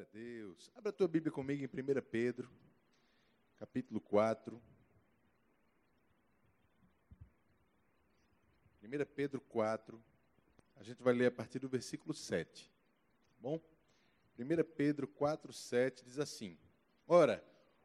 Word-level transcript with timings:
Glória 0.00 0.06
a 0.08 0.16
Deus. 0.16 0.70
Abra 0.74 0.88
a 0.88 0.92
tua 0.92 1.06
Bíblia 1.06 1.30
comigo 1.30 1.62
em 1.62 1.66
1 1.66 2.02
Pedro, 2.10 2.50
capítulo 3.58 4.00
4. 4.00 4.62
1 8.82 8.88
Pedro 9.14 9.40
4, 9.42 10.02
a 10.76 10.82
gente 10.82 11.02
vai 11.02 11.12
ler 11.12 11.26
a 11.26 11.30
partir 11.30 11.58
do 11.58 11.68
versículo 11.68 12.14
7. 12.14 12.64
Tá 12.64 13.36
bom? 13.40 13.60
1 14.38 14.64
Pedro 14.74 15.06
4, 15.06 15.52
7 15.52 16.04
diz 16.06 16.18
assim: 16.18 16.56
Ora, 17.06 17.44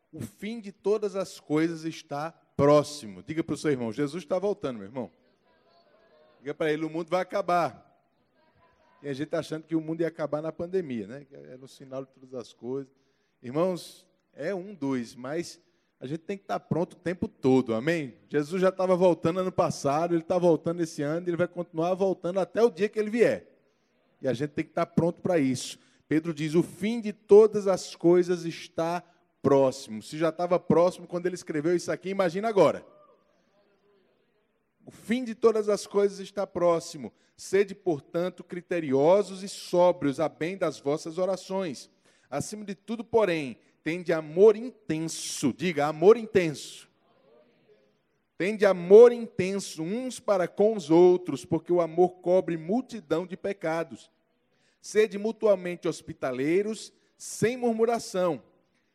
o 0.10 0.22
fim 0.22 0.62
de 0.62 0.72
todas 0.72 1.18
as 1.18 1.40
coisas 1.40 1.84
está 1.84 2.32
próximo. 2.32 3.24
Diga 3.24 3.44
para 3.44 3.56
o 3.56 3.58
seu 3.58 3.72
irmão: 3.72 3.92
Jesus 3.92 4.24
está 4.24 4.40
voltando, 4.40 4.78
meu 4.78 4.88
irmão. 4.88 5.12
Diga 6.40 6.54
para 6.54 6.72
ele: 6.72 6.86
o 6.86 6.90
mundo 6.90 7.10
vai 7.10 7.22
acabar. 7.22 7.85
E 9.02 9.08
a 9.08 9.14
gente 9.14 9.28
está 9.28 9.40
achando 9.40 9.64
que 9.64 9.76
o 9.76 9.82
mundo 9.82 10.02
ia 10.02 10.08
acabar 10.08 10.42
na 10.42 10.52
pandemia, 10.52 11.08
né? 11.08 11.28
É 11.32 11.58
no 11.58 11.68
sinal 11.68 12.06
de 12.06 12.12
todas 12.12 12.34
as 12.34 12.54
coisas. 12.54 12.92
Irmãos, 13.42 14.06
é 14.34 14.54
um, 14.54 14.74
dois, 14.74 15.16
mas 15.16 15.62
a 16.00 16.08
gente 16.08 16.20
tem 16.20 16.38
que 16.38 16.44
estar 16.44 16.60
tá 16.60 16.66
pronto 16.66 16.94
o 16.94 16.98
tempo 16.98 17.28
todo, 17.28 17.74
amém? 17.74 18.16
Jesus 18.30 18.62
já 18.62 18.70
estava 18.70 18.96
voltando 18.96 19.40
ano 19.40 19.52
passado, 19.52 20.14
ele 20.14 20.22
está 20.22 20.38
voltando 20.38 20.82
esse 20.82 21.02
ano, 21.02 21.28
ele 21.28 21.38
vai 21.38 21.48
continuar 21.48 21.94
voltando 21.94 22.40
até 22.40 22.62
o 22.62 22.70
dia 22.70 22.90
que 22.90 23.00
ele 23.00 23.10
vier. 23.10 23.48
E 24.22 24.28
a 24.28 24.34
gente 24.34 24.52
tem 24.52 24.66
que 24.66 24.72
estar 24.72 24.86
tá 24.86 24.92
pronto 24.92 25.22
para 25.22 25.38
isso. 25.38 25.80
Pedro 26.08 26.34
diz: 26.34 26.56
o 26.56 26.64
fim 26.64 27.00
de 27.00 27.14
todas 27.14 27.68
as 27.68 27.96
coisas 27.96 28.46
está 28.46 29.04
próximo. 29.42 30.02
Se 30.02 30.18
já 30.18 30.30
estava 30.30 30.60
próximo 30.60 31.08
quando 31.08 31.28
ele 31.28 31.36
escreveu 31.36 31.76
isso 31.76 31.92
aqui, 31.92 32.10
imagina 32.10 32.48
agora. 32.48 32.86
O 34.86 34.92
fim 34.92 35.24
de 35.24 35.34
todas 35.34 35.68
as 35.68 35.88
coisas 35.88 36.20
está 36.20 36.46
próximo. 36.46 37.12
Sede, 37.36 37.74
portanto, 37.74 38.44
criteriosos 38.44 39.42
e 39.42 39.50
sóbrios, 39.50 40.20
a 40.20 40.30
bem 40.30 40.56
das 40.56 40.80
vossas 40.80 41.18
orações. 41.18 41.90
Acima 42.30 42.64
de 42.64 42.76
tudo, 42.76 43.04
porém, 43.04 43.58
tende 43.84 44.14
amor 44.14 44.56
intenso. 44.56 45.52
Diga, 45.54 45.88
amor 45.88 46.18
intenso. 46.18 46.88
Tende 48.38 48.66
amor 48.66 49.12
intenso 49.12 49.82
uns 49.82 50.20
para 50.20 50.48
com 50.48 50.76
os 50.76 50.92
outros, 50.92 51.46
porque 51.46 51.74
o 51.74 51.82
amor 51.82 52.18
cobre 52.18 52.56
multidão 52.56 53.26
de 53.26 53.36
pecados. 53.36 54.12
Sede 54.82 55.18
mutuamente 55.18 55.88
hospitaleiros, 55.88 56.94
sem 57.18 57.58
murmuração. 57.58 58.44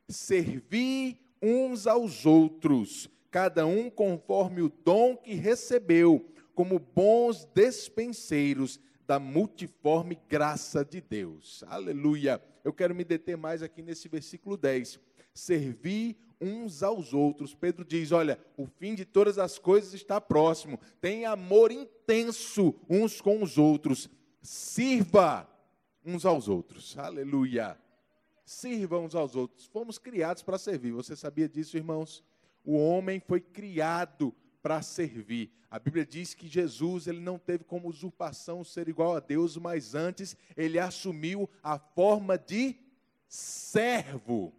Servi 0.08 1.18
uns 1.42 1.86
aos 1.86 2.26
outros 2.26 3.10
cada 3.30 3.66
um 3.66 3.88
conforme 3.88 4.62
o 4.62 4.68
dom 4.68 5.16
que 5.16 5.34
recebeu, 5.34 6.26
como 6.54 6.78
bons 6.78 7.44
despenseiros 7.54 8.80
da 9.06 9.18
multiforme 9.18 10.18
graça 10.28 10.84
de 10.84 11.00
Deus. 11.00 11.64
Aleluia. 11.66 12.42
Eu 12.62 12.72
quero 12.72 12.94
me 12.94 13.04
deter 13.04 13.36
mais 13.36 13.62
aqui 13.62 13.82
nesse 13.82 14.08
versículo 14.08 14.56
10. 14.56 15.00
Servir 15.32 16.16
uns 16.40 16.82
aos 16.82 17.12
outros. 17.12 17.54
Pedro 17.54 17.84
diz: 17.84 18.12
Olha, 18.12 18.38
o 18.56 18.66
fim 18.66 18.94
de 18.94 19.04
todas 19.04 19.38
as 19.38 19.58
coisas 19.58 19.94
está 19.94 20.20
próximo. 20.20 20.78
Tem 21.00 21.24
amor 21.24 21.70
intenso 21.70 22.74
uns 22.88 23.20
com 23.20 23.42
os 23.42 23.58
outros. 23.58 24.08
Sirva 24.42 25.48
uns 26.04 26.24
aos 26.24 26.48
outros. 26.48 26.96
Aleluia. 26.98 27.78
Sirva 28.44 28.98
uns 28.98 29.14
aos 29.14 29.36
outros. 29.36 29.66
Fomos 29.66 29.98
criados 29.98 30.42
para 30.42 30.58
servir. 30.58 30.92
Você 30.92 31.14
sabia 31.14 31.48
disso, 31.48 31.76
irmãos? 31.76 32.24
O 32.64 32.76
homem 32.76 33.20
foi 33.20 33.40
criado 33.40 34.34
para 34.62 34.82
servir. 34.82 35.50
A 35.70 35.78
Bíblia 35.78 36.04
diz 36.04 36.34
que 36.34 36.48
Jesus 36.48 37.06
ele 37.06 37.20
não 37.20 37.38
teve 37.38 37.64
como 37.64 37.88
usurpação 37.88 38.64
ser 38.64 38.88
igual 38.88 39.14
a 39.14 39.20
Deus, 39.20 39.56
mas 39.56 39.94
antes 39.94 40.36
ele 40.56 40.78
assumiu 40.78 41.48
a 41.62 41.78
forma 41.78 42.36
de 42.36 42.76
servo. 43.28 44.52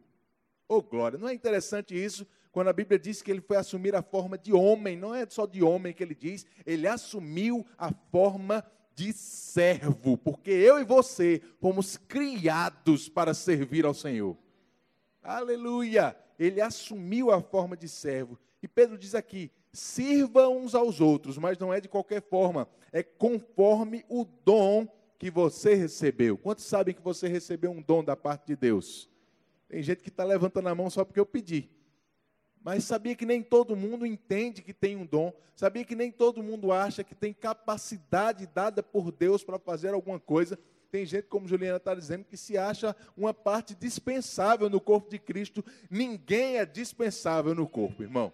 Oh 0.68 0.82
glória! 0.82 1.20
Não 1.20 1.28
é 1.28 1.34
interessante 1.34 1.94
isso? 1.94 2.26
Quando 2.52 2.70
a 2.70 2.74
Bíblia 2.74 2.98
diz 2.98 3.22
que 3.22 3.32
ele 3.32 3.42
foi 3.42 3.58
assumir 3.58 3.96
a 3.96 4.02
forma 4.02 4.38
de 4.38 4.54
homem, 4.54 4.98
não 4.98 5.14
é 5.14 5.26
só 5.30 5.46
de 5.46 5.64
homem 5.64 5.94
que 5.94 6.04
ele 6.04 6.16
diz, 6.16 6.46
ele 6.66 6.88
assumiu 6.88 7.66
a 7.78 7.94
forma 8.12 8.64
de 8.94 9.14
servo, 9.14 10.18
porque 10.18 10.52
eu 10.52 10.80
e 10.80 10.84
você 10.84 11.42
fomos 11.60 11.96
criados 11.96 13.08
para 13.08 13.34
servir 13.34 13.86
ao 13.86 13.94
Senhor. 13.94 14.38
Aleluia! 15.24 16.16
Ele 16.46 16.62
assumiu 16.62 17.32
a 17.32 17.42
forma 17.42 17.78
de 17.78 17.88
servo. 17.88 18.40
E 18.62 18.68
Pedro 18.68 18.98
diz 18.98 19.14
aqui: 19.14 19.52
sirva 19.72 20.50
uns 20.50 20.74
aos 20.74 21.00
outros, 21.00 21.38
mas 21.38 21.58
não 21.58 21.74
é 21.74 21.80
de 21.80 21.88
qualquer 21.88 22.22
forma, 22.22 22.68
é 22.92 23.04
conforme 23.04 24.04
o 24.10 24.26
dom 24.26 24.88
que 25.20 25.30
você 25.30 25.76
recebeu. 25.76 26.38
Quantos 26.38 26.66
sabem 26.66 26.96
que 26.96 27.02
você 27.02 27.28
recebeu 27.28 27.72
um 27.72 27.82
dom 27.82 28.04
da 28.04 28.16
parte 28.16 28.48
de 28.48 28.56
Deus? 28.56 29.10
Tem 29.68 29.82
gente 29.84 30.02
que 30.02 30.10
está 30.10 30.24
levantando 30.24 30.68
a 30.68 30.76
mão 30.76 30.90
só 30.90 31.06
porque 31.06 31.20
eu 31.20 31.26
pedi. 31.26 31.70
Mas 32.64 32.84
sabia 32.84 33.16
que 33.16 33.26
nem 33.26 33.42
todo 33.42 33.76
mundo 33.76 34.06
entende 34.06 34.62
que 34.62 34.74
tem 34.74 34.96
um 34.96 35.06
dom. 35.06 35.34
Sabia 35.56 35.84
que 35.84 35.96
nem 35.96 36.12
todo 36.12 36.44
mundo 36.44 36.72
acha 36.72 37.04
que 37.04 37.16
tem 37.16 37.34
capacidade 37.34 38.48
dada 38.48 38.84
por 38.84 39.12
Deus 39.12 39.44
para 39.44 39.58
fazer 39.58 39.94
alguma 39.94 40.20
coisa. 40.20 40.60
Tem 40.92 41.06
gente, 41.06 41.28
como 41.28 41.48
Juliana 41.48 41.78
está 41.78 41.96
dizendo, 41.96 42.26
que 42.26 42.36
se 42.36 42.58
acha 42.58 42.94
uma 43.16 43.34
parte 43.34 43.74
dispensável 43.74 44.70
no 44.70 44.82
corpo 44.82 45.10
de 45.10 45.18
Cristo. 45.18 45.64
Ninguém 45.90 46.58
é 46.58 46.66
dispensável 46.66 47.56
no 47.56 47.66
corpo, 47.66 48.04
irmão. 48.04 48.34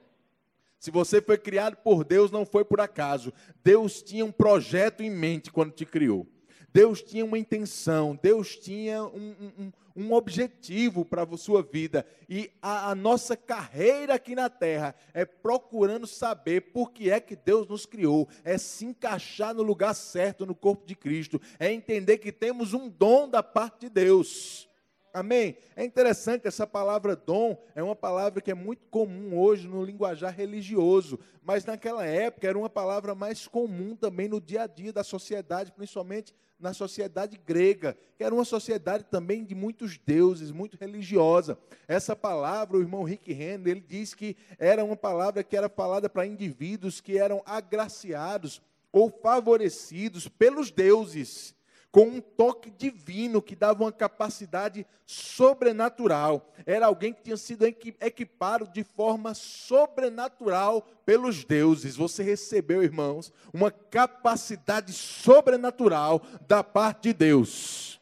Se 0.80 0.90
você 0.90 1.22
foi 1.22 1.38
criado 1.38 1.76
por 1.78 2.04
Deus, 2.04 2.32
não 2.32 2.46
foi 2.46 2.66
por 2.66 2.82
acaso. 2.82 3.32
Deus 3.64 4.02
tinha 4.02 4.26
um 4.26 4.32
projeto 4.32 5.02
em 5.02 5.10
mente 5.10 5.52
quando 5.52 5.72
te 5.72 5.86
criou. 5.86 6.26
Deus 6.74 7.02
tinha 7.02 7.26
uma 7.26 7.38
intenção, 7.38 8.18
Deus 8.22 8.56
tinha 8.56 9.04
um, 9.04 9.36
um, 9.58 9.72
um 9.96 10.14
objetivo 10.14 11.04
para 11.04 11.24
a 11.24 11.38
sua 11.38 11.64
vida. 11.64 12.06
E 12.30 12.52
a, 12.62 12.92
a, 12.92 12.96
nossa 12.96 13.36
carreira 13.36 14.14
aqui 14.14 14.36
na 14.36 14.50
terra 14.50 14.94
é 15.14 15.26
procurando 15.26 16.06
saber 16.06 16.72
por 16.72 16.92
que 16.92 17.10
é 17.10 17.20
que 17.20 17.36
Deus 17.36 17.68
nos 17.68 17.86
criou, 17.86 18.28
é 18.44 18.58
se 18.58 18.86
encaixar 18.86 19.56
no 19.56 19.64
lugar 19.64 19.96
certo 19.96 20.46
no 20.46 20.54
corpo 20.54 20.86
de 20.86 20.96
Cristo, 20.96 21.42
é 21.60 21.74
entender 21.74 22.20
que 22.20 22.32
temos 22.32 22.74
um 22.74 22.88
dom 22.88 23.28
da 23.28 23.42
parte 23.42 23.82
de 23.82 23.90
Deus. 23.90 24.70
Amém? 25.14 25.58
É 25.76 25.84
interessante, 25.84 26.48
essa 26.48 26.68
palavra 26.68 27.16
dom 27.16 27.58
é 27.74 27.82
uma 27.82 27.96
palavra 27.96 28.42
que 28.42 28.52
é 28.52 28.54
muito 28.54 28.86
comum 28.88 29.38
hoje 29.40 29.68
no 29.68 29.84
linguajar 29.84 30.34
religioso, 30.34 31.20
mas 31.42 31.66
naquela 31.66 32.06
época 32.06 32.48
era 32.48 32.58
uma 32.58 32.70
palavra 32.70 33.16
mais 33.16 33.48
comum 33.48 33.96
também 33.96 34.28
no 34.28 34.40
dia 34.40 34.64
a 34.64 34.68
dia 34.68 34.94
da 34.94 35.04
sociedade, 35.04 35.72
principalmente 35.72 36.36
na 36.60 36.74
sociedade 36.74 37.40
grega, 37.46 37.98
que 38.18 38.24
era 38.24 38.34
uma 38.34 38.46
sociedade 38.46 39.06
também 39.06 39.44
de 39.44 39.54
muitos 39.54 39.98
deuses, 39.98 40.52
muito 40.52 40.76
religiosa. 40.76 41.58
Essa 41.88 42.16
palavra, 42.16 42.78
o 42.78 42.82
irmão 42.82 43.04
Rick 43.04 43.32
Renner, 43.32 43.72
ele 43.72 43.86
diz 43.88 44.14
que 44.14 44.36
era 44.58 44.84
uma 44.84 44.96
palavra 44.96 45.44
que 45.44 45.56
era 45.56 45.70
falada 45.70 46.10
para 46.10 46.26
indivíduos 46.26 47.00
que 47.00 47.18
eram 47.18 47.42
agraciados 47.46 48.62
ou 48.92 49.10
favorecidos 49.10 50.28
pelos 50.28 50.72
deuses 50.72 51.56
com 51.98 52.10
um 52.10 52.22
toque 52.22 52.70
divino 52.70 53.42
que 53.42 53.56
dava 53.56 53.84
uma 53.84 53.92
capacidade 53.92 54.86
sobrenatural. 55.04 56.54
Era 56.64 56.86
alguém 56.86 57.12
que 57.12 57.24
tinha 57.24 57.38
sido 57.38 57.66
equipado 57.66 58.68
de 58.68 58.84
forma 58.84 59.34
sobrenatural 59.34 60.88
pelos 61.04 61.44
deuses. 61.44 61.96
Você 61.96 62.22
recebeu, 62.22 62.84
irmãos, 62.84 63.34
uma 63.52 63.72
capacidade 63.72 64.94
sobrenatural 64.94 66.22
da 66.48 66.64
parte 66.64 67.06
de 67.10 67.14
Deus. 67.14 68.00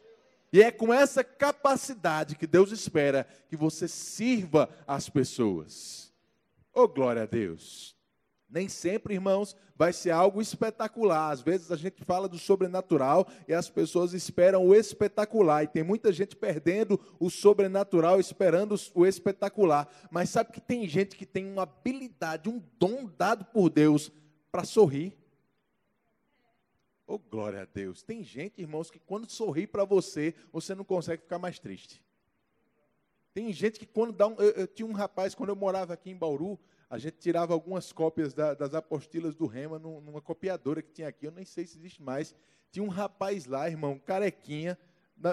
E 0.52 0.62
é 0.62 0.72
com 0.72 0.94
essa 0.94 1.24
capacidade 1.24 2.36
que 2.36 2.46
Deus 2.46 2.74
espera 2.74 3.26
que 3.48 3.56
você 3.56 3.88
sirva 3.88 4.68
as 4.86 5.08
pessoas. 5.08 6.14
Oh, 6.74 6.86
glória 6.86 7.24
a 7.24 7.26
Deus! 7.26 7.95
Nem 8.48 8.70
sempre, 8.70 9.16
irmãos, 9.16 9.56
vai 9.76 9.92
ser 9.92 10.12
algo 10.12 10.42
espetacular. 10.42 11.32
Às 11.32 11.42
vezes 11.42 11.72
a 11.72 11.76
gente 11.76 12.04
fala 12.04 12.30
do 12.30 12.38
sobrenatural 12.38 13.28
e 13.48 13.54
as 13.54 13.70
pessoas 13.70 14.14
esperam 14.14 14.66
o 14.66 14.74
espetacular. 14.74 15.64
E 15.64 15.68
tem 15.68 15.84
muita 15.84 16.14
gente 16.14 16.36
perdendo 16.36 17.00
o 17.20 17.30
sobrenatural, 17.30 18.20
esperando 18.20 18.76
o 18.94 19.06
espetacular. 19.06 19.90
Mas 20.12 20.30
sabe 20.30 20.52
que 20.52 20.62
tem 20.62 20.88
gente 20.88 21.16
que 21.16 21.26
tem 21.26 21.46
uma 21.52 21.64
habilidade, 21.64 22.48
um 22.48 22.64
dom 22.80 23.10
dado 23.18 23.46
por 23.46 23.70
Deus 23.70 24.12
para 24.52 24.64
sorrir. 24.64 25.18
Oh, 27.08 27.20
glória 27.20 27.64
a 27.64 27.66
Deus. 27.66 28.02
Tem 28.02 28.24
gente, 28.24 28.62
irmãos, 28.62 28.90
que 28.90 29.00
quando 29.00 29.30
sorri 29.30 29.68
para 29.68 29.86
você, 29.86 30.34
você 30.52 30.74
não 30.74 30.84
consegue 30.84 31.24
ficar 31.24 31.38
mais 31.38 31.60
triste. 31.60 32.04
Tem 33.34 33.52
gente 33.52 33.78
que 33.78 33.86
quando 33.86 34.14
dá 34.14 34.28
um. 34.28 34.36
Eu, 34.36 34.52
eu 34.52 34.68
tinha 34.68 34.88
um 34.88 34.94
rapaz, 34.94 35.36
quando 35.36 35.50
eu 35.50 35.56
morava 35.56 35.94
aqui 35.94 36.10
em 36.10 36.16
Bauru, 36.16 36.58
a 36.96 36.98
gente 36.98 37.18
tirava 37.18 37.54
algumas 37.54 37.92
cópias 37.92 38.34
da, 38.34 38.54
das 38.54 38.74
apostilas 38.74 39.36
do 39.36 39.46
Rema 39.46 39.78
numa 39.78 40.22
copiadora 40.22 40.82
que 40.82 40.92
tinha 40.94 41.10
aqui, 41.10 41.28
eu 41.28 41.32
nem 41.32 41.44
sei 41.44 41.68
se 41.68 41.78
existe 41.78 42.02
mais. 42.02 42.34
Tinha 42.72 42.84
um 42.84 42.88
rapaz 42.88 43.46
lá, 43.46 43.70
irmão, 43.70 44.00
carequinha, 44.00 44.78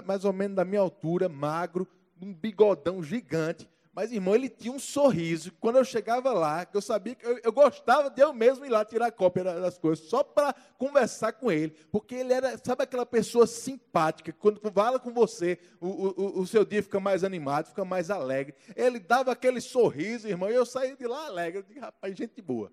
mais 0.05 0.25
ou 0.25 0.33
menos 0.33 0.57
da 0.57 0.65
minha 0.65 0.81
altura, 0.81 1.29
magro, 1.29 1.87
um 2.21 2.35
bigodão 2.35 3.01
gigante, 3.01 3.69
Mas, 3.95 4.11
irmão, 4.11 4.35
ele 4.35 4.49
tinha 4.49 4.73
um 4.73 4.79
sorriso. 4.79 5.53
Quando 5.61 5.77
eu 5.77 5.85
chegava 5.85 6.33
lá, 6.33 6.65
que 6.65 6.75
eu 6.75 6.81
sabia 6.81 7.15
que 7.15 7.27
eu, 7.27 7.39
eu, 7.45 7.53
gostava 7.53 8.09
de 8.09 8.23
eu 8.23 8.33
mesmo 8.33 8.65
ir 8.65 8.71
lá 8.71 8.85
tirar 8.87 9.13
cópia 9.13 9.45
das 9.45 9.77
coisas, 9.77 10.07
só 10.07 10.25
para 10.25 10.55
conversar 10.79 11.33
com 11.35 11.53
ele. 11.53 11.75
Porque 11.91 12.15
ele 12.15 12.33
era, 12.33 12.59
sabe 12.65 12.85
aquela 12.85 13.05
pessoa 13.05 13.47
simpática, 13.47 14.33
quando 14.33 14.61
fala 14.73 14.99
com 14.99 15.13
você, 15.13 15.59
o, 15.79 15.89
o, 15.89 16.41
o 16.41 16.47
seu 16.47 16.65
dia 16.65 16.83
fica 16.83 16.99
mais 16.99 17.23
animado, 17.23 17.67
fica 17.67 17.85
mais 17.85 18.11
alegre. 18.11 18.55
Ele 18.75 18.99
dava 18.99 19.31
aquele 19.31 19.61
sorriso, 19.61 20.27
irmão, 20.27 20.51
e 20.51 20.55
eu 20.55 20.65
saí 20.65 20.97
de 20.97 21.07
lá 21.07 21.27
alegre. 21.27 21.59
Eu 21.59 21.63
digo, 21.63 21.81
rapaz, 21.81 22.17
gente 22.17 22.41
boa. 22.41 22.73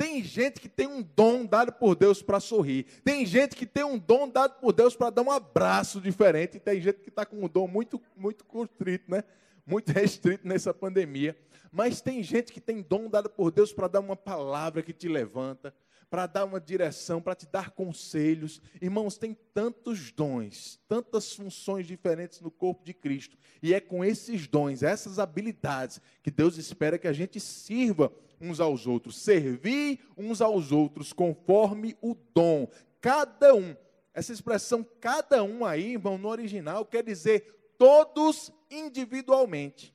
Tem 0.00 0.24
gente 0.24 0.62
que 0.62 0.68
tem 0.70 0.86
um 0.86 1.02
dom 1.02 1.44
dado 1.44 1.72
por 1.72 1.94
Deus 1.94 2.22
para 2.22 2.40
sorrir. 2.40 2.84
Tem 3.04 3.26
gente 3.26 3.54
que 3.54 3.66
tem 3.66 3.84
um 3.84 3.98
dom 3.98 4.26
dado 4.26 4.58
por 4.58 4.72
Deus 4.72 4.96
para 4.96 5.10
dar 5.10 5.20
um 5.20 5.30
abraço 5.30 6.00
diferente. 6.00 6.56
E 6.56 6.58
tem 6.58 6.80
gente 6.80 7.00
que 7.00 7.10
está 7.10 7.26
com 7.26 7.44
um 7.44 7.46
dom 7.46 7.68
muito, 7.68 8.00
muito 8.16 8.42
constrito, 8.46 9.10
né? 9.10 9.22
Muito 9.66 9.92
restrito 9.92 10.48
nessa 10.48 10.72
pandemia. 10.72 11.36
Mas 11.70 12.00
tem 12.00 12.22
gente 12.22 12.50
que 12.50 12.62
tem 12.62 12.80
dom 12.80 13.10
dado 13.10 13.28
por 13.28 13.50
Deus 13.50 13.74
para 13.74 13.88
dar 13.88 14.00
uma 14.00 14.16
palavra 14.16 14.82
que 14.82 14.94
te 14.94 15.06
levanta, 15.06 15.74
para 16.08 16.26
dar 16.26 16.46
uma 16.46 16.58
direção, 16.58 17.20
para 17.20 17.34
te 17.34 17.46
dar 17.46 17.68
conselhos. 17.68 18.62
Irmãos, 18.80 19.18
tem 19.18 19.36
tantos 19.52 20.10
dons, 20.12 20.80
tantas 20.88 21.34
funções 21.34 21.86
diferentes 21.86 22.40
no 22.40 22.50
corpo 22.50 22.82
de 22.86 22.94
Cristo. 22.94 23.36
E 23.62 23.74
é 23.74 23.80
com 23.82 24.02
esses 24.02 24.46
dons, 24.46 24.82
essas 24.82 25.18
habilidades, 25.18 26.00
que 26.22 26.30
Deus 26.30 26.56
espera 26.56 26.98
que 26.98 27.06
a 27.06 27.12
gente 27.12 27.38
sirva 27.38 28.10
uns 28.40 28.60
aos 28.60 28.86
outros, 28.86 29.18
servir 29.18 30.00
uns 30.16 30.40
aos 30.40 30.72
outros 30.72 31.12
conforme 31.12 31.96
o 32.00 32.16
dom. 32.34 32.68
Cada 33.00 33.54
um, 33.54 33.76
essa 34.14 34.32
expressão 34.32 34.84
cada 35.00 35.42
um 35.42 35.64
aí, 35.64 35.92
irmão, 35.92 36.16
no 36.16 36.28
original 36.28 36.84
quer 36.84 37.02
dizer 37.02 37.74
todos 37.78 38.52
individualmente. 38.70 39.94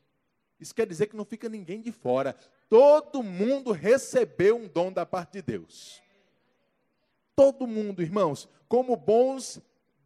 Isso 0.59 0.74
quer 0.74 0.88
dizer 0.88 1.07
que 1.07 1.15
não 1.15 1.25
fica 1.25 1.50
ninguém 1.50 1.81
de 1.81 1.92
fora. 1.92 2.36
Todo 2.69 3.21
mundo 3.21 3.71
recebeu 3.71 4.57
um 4.57 4.68
dom 4.68 4.91
da 4.91 5.06
parte 5.06 5.33
de 5.33 5.41
Deus. 5.41 6.01
Todo 7.36 7.68
mundo, 7.68 8.01
irmãos, 8.01 8.48
como 8.68 8.95
bons 8.95 9.62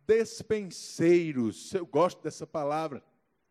despenseiros. 0.08 1.74
Eu 1.74 1.86
gosto 1.86 2.22
dessa 2.24 2.48
palavra. 2.48 3.04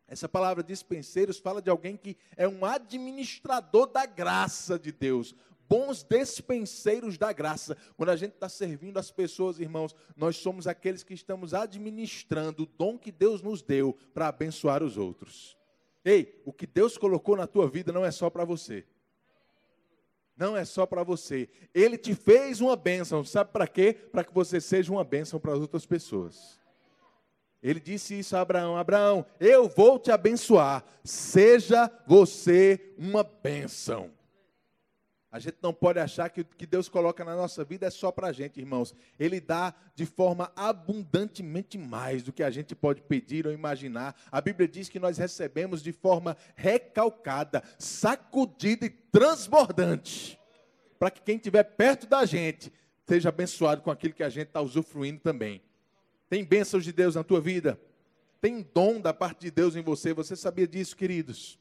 Essa 0.09 0.27
palavra 0.27 0.63
dispenseiros 0.63 1.37
fala 1.37 1.61
de 1.61 1.69
alguém 1.69 1.95
que 1.95 2.17
é 2.35 2.47
um 2.47 2.65
administrador 2.65 3.85
da 3.85 4.07
graça 4.07 4.79
de 4.79 4.91
Deus, 4.91 5.35
bons 5.69 6.01
despenseiros 6.01 7.15
da 7.15 7.31
graça. 7.31 7.77
Quando 7.95 8.09
a 8.09 8.15
gente 8.15 8.33
está 8.33 8.49
servindo 8.49 8.97
as 8.97 9.11
pessoas, 9.11 9.59
irmãos, 9.59 9.95
nós 10.17 10.37
somos 10.37 10.65
aqueles 10.65 11.03
que 11.03 11.13
estamos 11.13 11.53
administrando 11.53 12.63
o 12.63 12.65
dom 12.65 12.97
que 12.97 13.11
Deus 13.11 13.43
nos 13.43 13.61
deu 13.61 13.95
para 14.11 14.27
abençoar 14.27 14.81
os 14.81 14.97
outros. 14.97 15.55
Ei, 16.03 16.41
o 16.43 16.51
que 16.51 16.65
Deus 16.65 16.97
colocou 16.97 17.37
na 17.37 17.45
tua 17.45 17.69
vida 17.69 17.91
não 17.91 18.03
é 18.03 18.09
só 18.09 18.31
para 18.31 18.43
você. 18.43 18.83
Não 20.35 20.57
é 20.57 20.65
só 20.65 20.87
para 20.87 21.03
você. 21.03 21.47
Ele 21.71 21.99
te 21.99 22.15
fez 22.15 22.61
uma 22.61 22.75
bênção. 22.75 23.23
Sabe 23.23 23.51
para 23.51 23.67
quê? 23.67 23.93
Para 23.93 24.23
que 24.23 24.33
você 24.33 24.59
seja 24.59 24.91
uma 24.91 25.03
bênção 25.03 25.39
para 25.39 25.53
as 25.53 25.59
outras 25.59 25.85
pessoas. 25.85 26.58
Ele 27.61 27.79
disse 27.79 28.17
isso 28.17 28.35
a 28.35 28.41
Abraão: 28.41 28.77
Abraão, 28.77 29.25
eu 29.39 29.67
vou 29.67 29.99
te 29.99 30.11
abençoar, 30.11 30.83
seja 31.03 31.91
você 32.07 32.93
uma 32.97 33.23
bênção. 33.23 34.11
A 35.31 35.37
gente 35.37 35.57
não 35.61 35.71
pode 35.71 35.99
achar 35.99 36.27
que 36.29 36.41
o 36.41 36.45
que 36.45 36.65
Deus 36.65 36.89
coloca 36.89 37.23
na 37.23 37.35
nossa 37.35 37.63
vida 37.63 37.85
é 37.85 37.89
só 37.91 38.11
para 38.11 38.29
a 38.29 38.31
gente, 38.31 38.59
irmãos. 38.59 38.95
Ele 39.19 39.39
dá 39.39 39.75
de 39.93 40.03
forma 40.03 40.51
abundantemente 40.55 41.77
mais 41.77 42.23
do 42.23 42.33
que 42.33 42.41
a 42.41 42.49
gente 42.49 42.73
pode 42.73 43.03
pedir 43.03 43.45
ou 43.45 43.53
imaginar. 43.53 44.19
A 44.31 44.41
Bíblia 44.41 44.67
diz 44.67 44.89
que 44.89 44.99
nós 44.99 45.19
recebemos 45.19 45.83
de 45.83 45.91
forma 45.91 46.35
recalcada, 46.55 47.61
sacudida 47.77 48.87
e 48.87 48.89
transbordante. 48.89 50.39
Para 50.97 51.11
que 51.11 51.21
quem 51.21 51.35
estiver 51.35 51.63
perto 51.63 52.07
da 52.07 52.25
gente 52.25 52.73
seja 53.05 53.29
abençoado 53.29 53.83
com 53.83 53.91
aquilo 53.91 54.15
que 54.15 54.23
a 54.23 54.29
gente 54.29 54.47
está 54.47 54.61
usufruindo 54.61 55.19
também. 55.19 55.61
Tem 56.29 56.43
bênçãos 56.43 56.83
de 56.83 56.93
Deus 56.93 57.15
na 57.15 57.23
tua 57.23 57.41
vida? 57.41 57.79
Tem 58.39 58.61
dom 58.73 59.01
da 59.01 59.13
parte 59.13 59.41
de 59.41 59.51
Deus 59.51 59.75
em 59.75 59.81
você? 59.81 60.13
Você 60.13 60.35
sabia 60.35 60.67
disso, 60.67 60.95
queridos? 60.95 61.59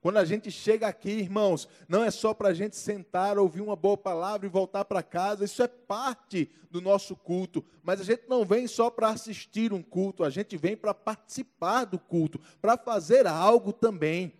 Quando 0.00 0.16
a 0.16 0.24
gente 0.24 0.50
chega 0.50 0.88
aqui, 0.88 1.10
irmãos, 1.10 1.68
não 1.86 2.02
é 2.02 2.10
só 2.10 2.32
para 2.32 2.48
a 2.48 2.54
gente 2.54 2.74
sentar, 2.74 3.38
ouvir 3.38 3.60
uma 3.60 3.76
boa 3.76 3.98
palavra 3.98 4.46
e 4.46 4.50
voltar 4.50 4.84
para 4.86 5.02
casa, 5.02 5.44
isso 5.44 5.62
é 5.62 5.68
parte 5.68 6.50
do 6.70 6.80
nosso 6.80 7.14
culto, 7.14 7.62
mas 7.82 8.00
a 8.00 8.04
gente 8.04 8.22
não 8.26 8.44
vem 8.44 8.66
só 8.66 8.88
para 8.90 9.10
assistir 9.10 9.74
um 9.74 9.82
culto, 9.82 10.24
a 10.24 10.30
gente 10.30 10.56
vem 10.56 10.74
para 10.74 10.94
participar 10.94 11.84
do 11.84 11.98
culto, 11.98 12.40
para 12.62 12.78
fazer 12.78 13.26
algo 13.26 13.74
também. 13.74 14.32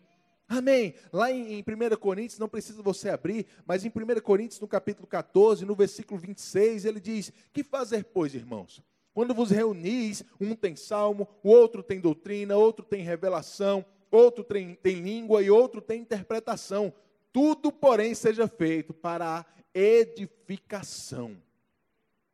Amém. 0.49 0.95
Lá 1.13 1.31
em, 1.31 1.53
em 1.53 1.61
1 1.61 1.97
Coríntios, 1.97 2.39
não 2.39 2.49
precisa 2.49 2.83
você 2.83 3.11
abrir, 3.11 3.47
mas 3.67 3.85
em 3.85 3.89
1 3.89 4.21
Coríntios, 4.21 4.61
no 4.61 4.67
capítulo 4.67 5.07
14, 5.07 5.65
no 5.67 5.75
versículo 5.75 6.19
26, 6.19 6.87
ele 6.87 7.01
diz: 7.01 7.33
Que 7.53 7.63
fazer, 7.63 8.05
pois, 8.05 8.35
irmãos? 8.35 8.83
Quando 9.13 9.35
vos 9.35 9.51
reunis, 9.51 10.23
um 10.41 10.55
tem 10.55 10.77
salmo, 10.77 11.29
o 11.43 11.51
outro 11.51 11.83
tem 11.83 12.01
doutrina, 12.01 12.57
outro 12.57 12.85
tem 12.85 13.03
revelação, 13.03 13.85
outro 14.11 14.45
tem, 14.45 14.75
tem 14.75 15.01
língua 15.01 15.43
e 15.43 15.51
outro 15.51 15.81
tem 15.81 16.01
interpretação. 16.01 16.93
Tudo, 17.33 17.71
porém, 17.73 18.15
seja 18.15 18.47
feito 18.49 18.93
para 18.93 19.41
a 19.41 19.47
edificação. 19.75 21.37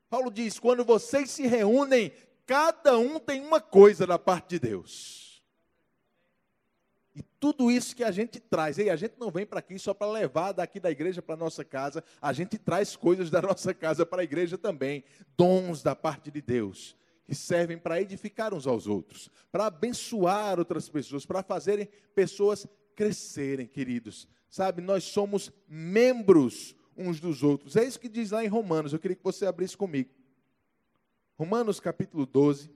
Paulo 0.08 0.30
diz: 0.30 0.58
quando 0.58 0.84
vocês 0.84 1.30
se 1.30 1.46
reúnem, 1.46 2.12
cada 2.46 2.98
um 2.98 3.18
tem 3.18 3.40
uma 3.40 3.60
coisa 3.60 4.06
da 4.06 4.18
parte 4.18 4.50
de 4.50 4.58
Deus. 4.60 5.25
Tudo 7.38 7.70
isso 7.70 7.94
que 7.94 8.02
a 8.02 8.10
gente 8.10 8.40
traz, 8.40 8.78
e 8.78 8.88
a 8.88 8.96
gente 8.96 9.14
não 9.18 9.30
vem 9.30 9.44
para 9.44 9.58
aqui 9.58 9.78
só 9.78 9.92
para 9.92 10.10
levar 10.10 10.52
daqui 10.52 10.80
da 10.80 10.90
igreja 10.90 11.20
para 11.20 11.34
a 11.34 11.38
nossa 11.38 11.64
casa, 11.64 12.02
a 12.20 12.32
gente 12.32 12.56
traz 12.56 12.96
coisas 12.96 13.30
da 13.30 13.40
nossa 13.42 13.74
casa 13.74 14.06
para 14.06 14.22
a 14.22 14.24
igreja 14.24 14.56
também, 14.56 15.04
dons 15.36 15.82
da 15.82 15.94
parte 15.94 16.30
de 16.30 16.40
Deus, 16.40 16.96
que 17.26 17.34
servem 17.34 17.76
para 17.76 18.00
edificar 18.00 18.54
uns 18.54 18.66
aos 18.66 18.86
outros, 18.86 19.30
para 19.52 19.66
abençoar 19.66 20.58
outras 20.58 20.88
pessoas, 20.88 21.26
para 21.26 21.42
fazerem 21.42 21.88
pessoas 22.14 22.66
crescerem, 22.94 23.66
queridos. 23.66 24.26
Sabe, 24.48 24.80
nós 24.80 25.04
somos 25.04 25.52
membros 25.68 26.74
uns 26.96 27.20
dos 27.20 27.42
outros. 27.42 27.76
É 27.76 27.84
isso 27.84 28.00
que 28.00 28.08
diz 28.08 28.30
lá 28.30 28.42
em 28.42 28.48
Romanos, 28.48 28.92
eu 28.92 28.98
queria 28.98 29.16
que 29.16 29.24
você 29.24 29.44
abrisse 29.44 29.76
comigo. 29.76 30.10
Romanos 31.38 31.78
capítulo 31.78 32.24
12. 32.24 32.70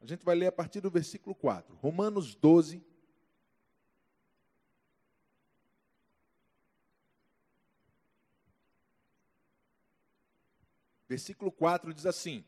A 0.00 0.06
gente 0.06 0.24
vai 0.24 0.36
ler 0.36 0.46
a 0.46 0.52
partir 0.52 0.80
do 0.80 0.90
versículo 0.90 1.34
4. 1.34 1.74
Romanos 1.76 2.34
12. 2.34 2.82
Versículo 11.08 11.50
4 11.50 11.92
diz 11.92 12.06
assim: 12.06 12.44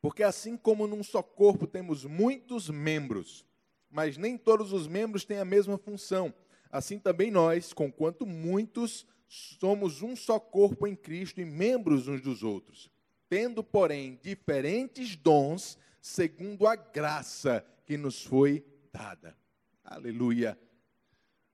Porque 0.00 0.22
assim 0.22 0.56
como 0.56 0.86
num 0.86 1.02
só 1.02 1.22
corpo 1.22 1.66
temos 1.66 2.04
muitos 2.04 2.68
membros, 2.68 3.44
mas 3.90 4.16
nem 4.16 4.36
todos 4.36 4.72
os 4.72 4.86
membros 4.86 5.24
têm 5.24 5.38
a 5.38 5.44
mesma 5.44 5.78
função, 5.78 6.32
assim 6.70 6.98
também 6.98 7.30
nós, 7.30 7.72
conquanto 7.72 8.26
muitos, 8.26 9.06
somos 9.26 10.02
um 10.02 10.14
só 10.14 10.38
corpo 10.38 10.86
em 10.86 10.94
Cristo 10.94 11.40
e 11.40 11.44
membros 11.44 12.06
uns 12.06 12.20
dos 12.20 12.42
outros, 12.42 12.90
tendo, 13.28 13.64
porém, 13.64 14.20
diferentes 14.22 15.16
dons 15.16 15.78
segundo 16.00 16.66
a 16.66 16.76
graça 16.76 17.64
que 17.84 17.96
nos 17.96 18.24
foi 18.24 18.64
dada. 18.92 19.36
Aleluia. 19.84 20.58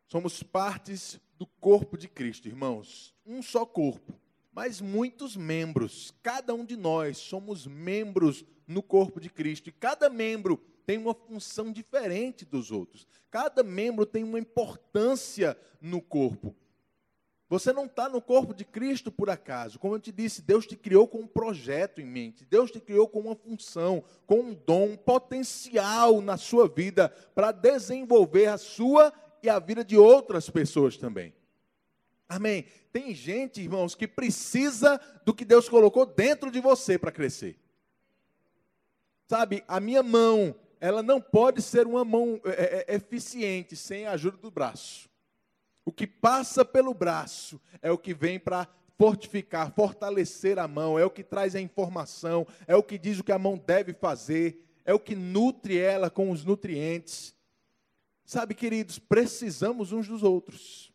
Somos 0.06 0.42
partes 0.42 1.20
do 1.36 1.46
corpo 1.46 1.96
de 1.96 2.08
Cristo, 2.08 2.48
irmãos. 2.48 3.14
Um 3.24 3.42
só 3.42 3.64
corpo, 3.64 4.18
mas 4.52 4.80
muitos 4.80 5.36
membros. 5.36 6.14
Cada 6.22 6.54
um 6.54 6.64
de 6.64 6.76
nós 6.76 7.18
somos 7.18 7.66
membros 7.66 8.44
no 8.66 8.82
corpo 8.82 9.20
de 9.20 9.28
Cristo. 9.28 9.68
E 9.68 9.72
cada 9.72 10.08
membro 10.08 10.56
tem 10.86 10.98
uma 10.98 11.14
função 11.14 11.72
diferente 11.72 12.44
dos 12.44 12.70
outros. 12.70 13.06
Cada 13.30 13.62
membro 13.62 14.04
tem 14.06 14.22
uma 14.22 14.38
importância 14.38 15.56
no 15.80 16.00
corpo. 16.00 16.54
Você 17.48 17.72
não 17.72 17.84
está 17.84 18.08
no 18.08 18.22
corpo 18.22 18.54
de 18.54 18.64
Cristo 18.64 19.12
por 19.12 19.28
acaso. 19.28 19.78
Como 19.78 19.94
eu 19.94 20.00
te 20.00 20.10
disse, 20.10 20.40
Deus 20.40 20.66
te 20.66 20.76
criou 20.76 21.06
com 21.06 21.18
um 21.18 21.26
projeto 21.26 22.00
em 22.00 22.06
mente. 22.06 22.44
Deus 22.44 22.70
te 22.70 22.80
criou 22.80 23.06
com 23.06 23.20
uma 23.20 23.36
função, 23.36 24.02
com 24.26 24.40
um 24.40 24.54
dom, 24.54 24.92
um 24.92 24.96
potencial 24.96 26.20
na 26.20 26.36
sua 26.36 26.66
vida 26.66 27.10
para 27.34 27.52
desenvolver 27.52 28.46
a 28.46 28.56
sua 28.56 29.12
e 29.42 29.48
a 29.48 29.58
vida 29.58 29.84
de 29.84 29.96
outras 29.96 30.48
pessoas 30.48 30.96
também. 30.96 31.34
Amém. 32.26 32.64
Tem 32.90 33.14
gente, 33.14 33.60
irmãos, 33.60 33.94
que 33.94 34.08
precisa 34.08 34.98
do 35.24 35.34
que 35.34 35.44
Deus 35.44 35.68
colocou 35.68 36.06
dentro 36.06 36.50
de 36.50 36.60
você 36.60 36.98
para 36.98 37.12
crescer. 37.12 37.58
Sabe, 39.26 39.62
a 39.68 39.80
minha 39.80 40.02
mão, 40.02 40.54
ela 40.80 41.02
não 41.02 41.20
pode 41.20 41.60
ser 41.60 41.86
uma 41.86 42.04
mão 42.04 42.40
é, 42.44 42.86
é, 42.88 42.94
eficiente 42.94 43.76
sem 43.76 44.06
a 44.06 44.12
ajuda 44.12 44.38
do 44.38 44.50
braço. 44.50 45.08
O 45.84 45.92
que 45.92 46.06
passa 46.06 46.64
pelo 46.64 46.94
braço 46.94 47.60
é 47.82 47.90
o 47.90 47.98
que 47.98 48.14
vem 48.14 48.38
para 48.38 48.66
fortificar, 48.96 49.72
fortalecer 49.74 50.58
a 50.58 50.68
mão, 50.68 50.98
é 50.98 51.04
o 51.04 51.10
que 51.10 51.22
traz 51.22 51.54
a 51.54 51.60
informação, 51.60 52.46
é 52.66 52.74
o 52.74 52.82
que 52.82 52.96
diz 52.96 53.18
o 53.18 53.24
que 53.24 53.32
a 53.32 53.38
mão 53.38 53.58
deve 53.58 53.92
fazer. 53.92 54.60
é 54.86 54.92
o 54.92 55.00
que 55.00 55.14
nutre 55.14 55.78
ela 55.78 56.10
com 56.10 56.30
os 56.30 56.44
nutrientes. 56.44 57.34
Sabe, 58.22 58.54
queridos, 58.54 58.98
precisamos 58.98 59.92
uns 59.92 60.06
dos 60.06 60.22
outros. 60.22 60.93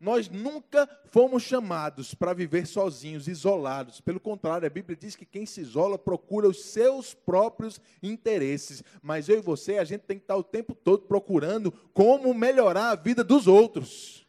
Nós 0.00 0.28
nunca 0.28 0.88
fomos 1.06 1.42
chamados 1.42 2.14
para 2.14 2.32
viver 2.32 2.66
sozinhos, 2.66 3.26
isolados. 3.26 4.00
Pelo 4.00 4.20
contrário, 4.20 4.64
a 4.64 4.70
Bíblia 4.70 4.96
diz 4.96 5.16
que 5.16 5.26
quem 5.26 5.44
se 5.44 5.60
isola 5.60 5.98
procura 5.98 6.48
os 6.48 6.66
seus 6.66 7.14
próprios 7.14 7.80
interesses. 8.00 8.84
Mas 9.02 9.28
eu 9.28 9.38
e 9.38 9.42
você, 9.42 9.78
a 9.78 9.84
gente 9.84 10.02
tem 10.02 10.16
que 10.16 10.22
estar 10.22 10.36
o 10.36 10.44
tempo 10.44 10.72
todo 10.72 11.02
procurando 11.02 11.72
como 11.92 12.32
melhorar 12.32 12.90
a 12.90 12.94
vida 12.94 13.24
dos 13.24 13.48
outros. 13.48 14.24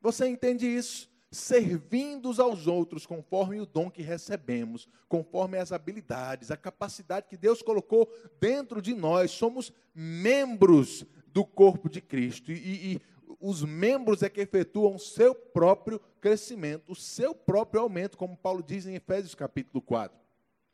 Você 0.00 0.28
entende 0.28 0.64
isso? 0.64 1.10
Servindo 1.32 2.30
aos 2.40 2.68
outros 2.68 3.06
conforme 3.06 3.60
o 3.60 3.66
dom 3.66 3.90
que 3.90 4.02
recebemos, 4.02 4.88
conforme 5.08 5.58
as 5.58 5.72
habilidades, 5.72 6.52
a 6.52 6.56
capacidade 6.56 7.28
que 7.28 7.36
Deus 7.36 7.62
colocou 7.62 8.08
dentro 8.40 8.80
de 8.80 8.94
nós. 8.94 9.32
Somos 9.32 9.72
membros 9.92 11.04
do 11.26 11.44
corpo 11.44 11.88
de 11.88 12.00
Cristo. 12.00 12.50
E, 12.50 12.94
e, 12.94 13.00
os 13.38 13.62
membros 13.62 14.22
é 14.22 14.28
que 14.28 14.40
efetuam 14.40 14.98
seu 14.98 15.34
próprio 15.34 16.00
crescimento, 16.20 16.90
o 16.90 16.94
seu 16.94 17.34
próprio 17.34 17.82
aumento, 17.82 18.16
como 18.16 18.36
Paulo 18.36 18.62
diz 18.62 18.86
em 18.86 18.94
Efésios 18.94 19.34
capítulo 19.34 19.80
4. 19.82 20.18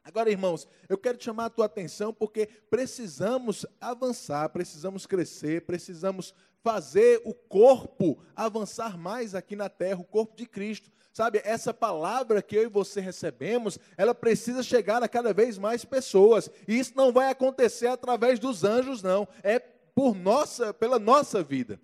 Agora, 0.04 0.30
irmãos, 0.30 0.68
eu 0.88 0.96
quero 0.96 1.20
chamar 1.20 1.46
a 1.46 1.50
tua 1.50 1.66
atenção 1.66 2.14
porque 2.14 2.48
precisamos 2.70 3.66
avançar, 3.80 4.48
precisamos 4.50 5.04
crescer, 5.04 5.62
precisamos 5.62 6.32
fazer 6.62 7.20
o 7.24 7.34
corpo 7.34 8.18
avançar 8.34 8.96
mais 8.96 9.34
aqui 9.34 9.56
na 9.56 9.68
terra, 9.68 10.00
o 10.00 10.04
corpo 10.04 10.36
de 10.36 10.46
Cristo. 10.46 10.90
Sabe, 11.12 11.40
essa 11.44 11.72
palavra 11.72 12.42
que 12.42 12.54
eu 12.54 12.64
e 12.64 12.68
você 12.68 13.00
recebemos, 13.00 13.78
ela 13.96 14.14
precisa 14.14 14.62
chegar 14.62 15.02
a 15.02 15.08
cada 15.08 15.32
vez 15.32 15.58
mais 15.58 15.84
pessoas. 15.84 16.50
E 16.68 16.78
isso 16.78 16.92
não 16.94 17.10
vai 17.10 17.30
acontecer 17.30 17.86
através 17.86 18.38
dos 18.38 18.64
anjos, 18.64 19.02
não. 19.02 19.26
É 19.42 19.58
por 19.58 20.14
nossa, 20.14 20.74
pela 20.74 20.98
nossa 20.98 21.42
vida. 21.42 21.80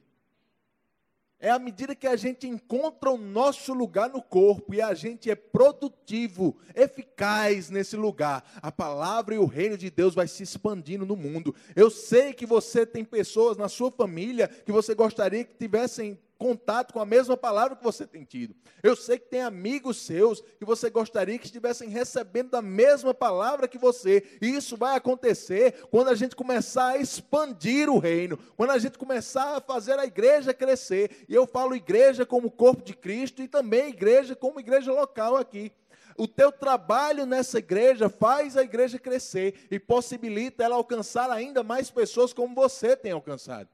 É 1.43 1.51
à 1.51 1.59
medida 1.59 1.93
que 1.93 2.07
a 2.07 2.15
gente 2.15 2.47
encontra 2.47 3.11
o 3.11 3.19
nosso 3.19 3.75
lugar 3.75 4.09
no 4.09 4.23
corpo 4.23 4.73
e 4.73 4.81
a 4.81 4.95
gente 4.95 5.29
é 5.29 5.35
produtivo, 5.35 6.57
eficaz 6.73 7.69
nesse 7.69 7.97
lugar, 7.97 8.45
a 8.63 8.71
palavra 8.71 9.35
e 9.35 9.39
o 9.39 9.45
reino 9.45 9.77
de 9.77 9.91
Deus 9.91 10.15
vai 10.15 10.29
se 10.29 10.45
expandindo 10.45 11.05
no 11.05 11.17
mundo. 11.17 11.53
Eu 11.75 11.91
sei 11.91 12.33
que 12.33 12.47
você 12.47 12.87
tem 12.87 13.05
pessoas 13.05 13.57
na 13.57 13.69
sua 13.69 13.91
família 13.91 14.47
que 14.47 14.71
você 14.71 14.95
gostaria 14.95 15.43
que 15.43 15.53
tivessem 15.59 16.17
contato 16.43 16.93
com 16.93 16.99
a 16.99 17.07
mesma 17.07 17.37
palavra 17.37 17.77
que 17.77 17.85
você 17.85 18.05
tem 18.05 18.25
tido. 18.25 18.53
Eu 18.83 18.97
sei 18.97 19.17
que 19.17 19.29
tem 19.29 19.43
amigos 19.43 19.99
seus 19.99 20.41
que 20.41 20.65
você 20.65 20.91
gostaria 20.91 21.39
que 21.39 21.47
estivessem 21.47 21.89
recebendo 21.89 22.57
a 22.57 22.61
mesma 22.61 23.15
palavra 23.15 23.69
que 23.69 23.79
você. 23.79 24.25
E 24.43 24.49
isso 24.49 24.77
vai 24.77 24.97
acontecer 24.97 25.85
quando 25.89 26.09
a 26.09 26.17
gente 26.17 26.35
começar 26.35 26.89
a 26.89 26.97
expandir 26.97 27.89
o 27.89 27.99
reino, 27.99 28.37
quando 28.57 28.71
a 28.71 28.79
gente 28.79 28.99
começar 28.99 29.57
a 29.57 29.61
fazer 29.61 30.01
a 30.01 30.05
igreja 30.05 30.53
crescer. 30.53 31.25
E 31.29 31.35
eu 31.35 31.47
falo 31.47 31.77
igreja 31.77 32.27
como 32.27 32.51
corpo 32.51 32.83
de 32.83 32.93
Cristo 32.93 33.41
e 33.41 33.47
também 33.47 33.91
igreja 33.91 34.35
como 34.35 34.59
igreja 34.59 34.93
local 34.93 35.37
aqui. 35.37 35.71
O 36.19 36.27
teu 36.27 36.51
trabalho 36.51 37.25
nessa 37.25 37.59
igreja 37.61 38.09
faz 38.09 38.57
a 38.57 38.63
igreja 38.65 38.99
crescer 38.99 39.69
e 39.71 39.79
possibilita 39.79 40.65
ela 40.65 40.75
alcançar 40.75 41.31
ainda 41.31 41.63
mais 41.63 41.89
pessoas 41.89 42.33
como 42.33 42.53
você 42.53 42.97
tem 42.97 43.13
alcançado. 43.13 43.69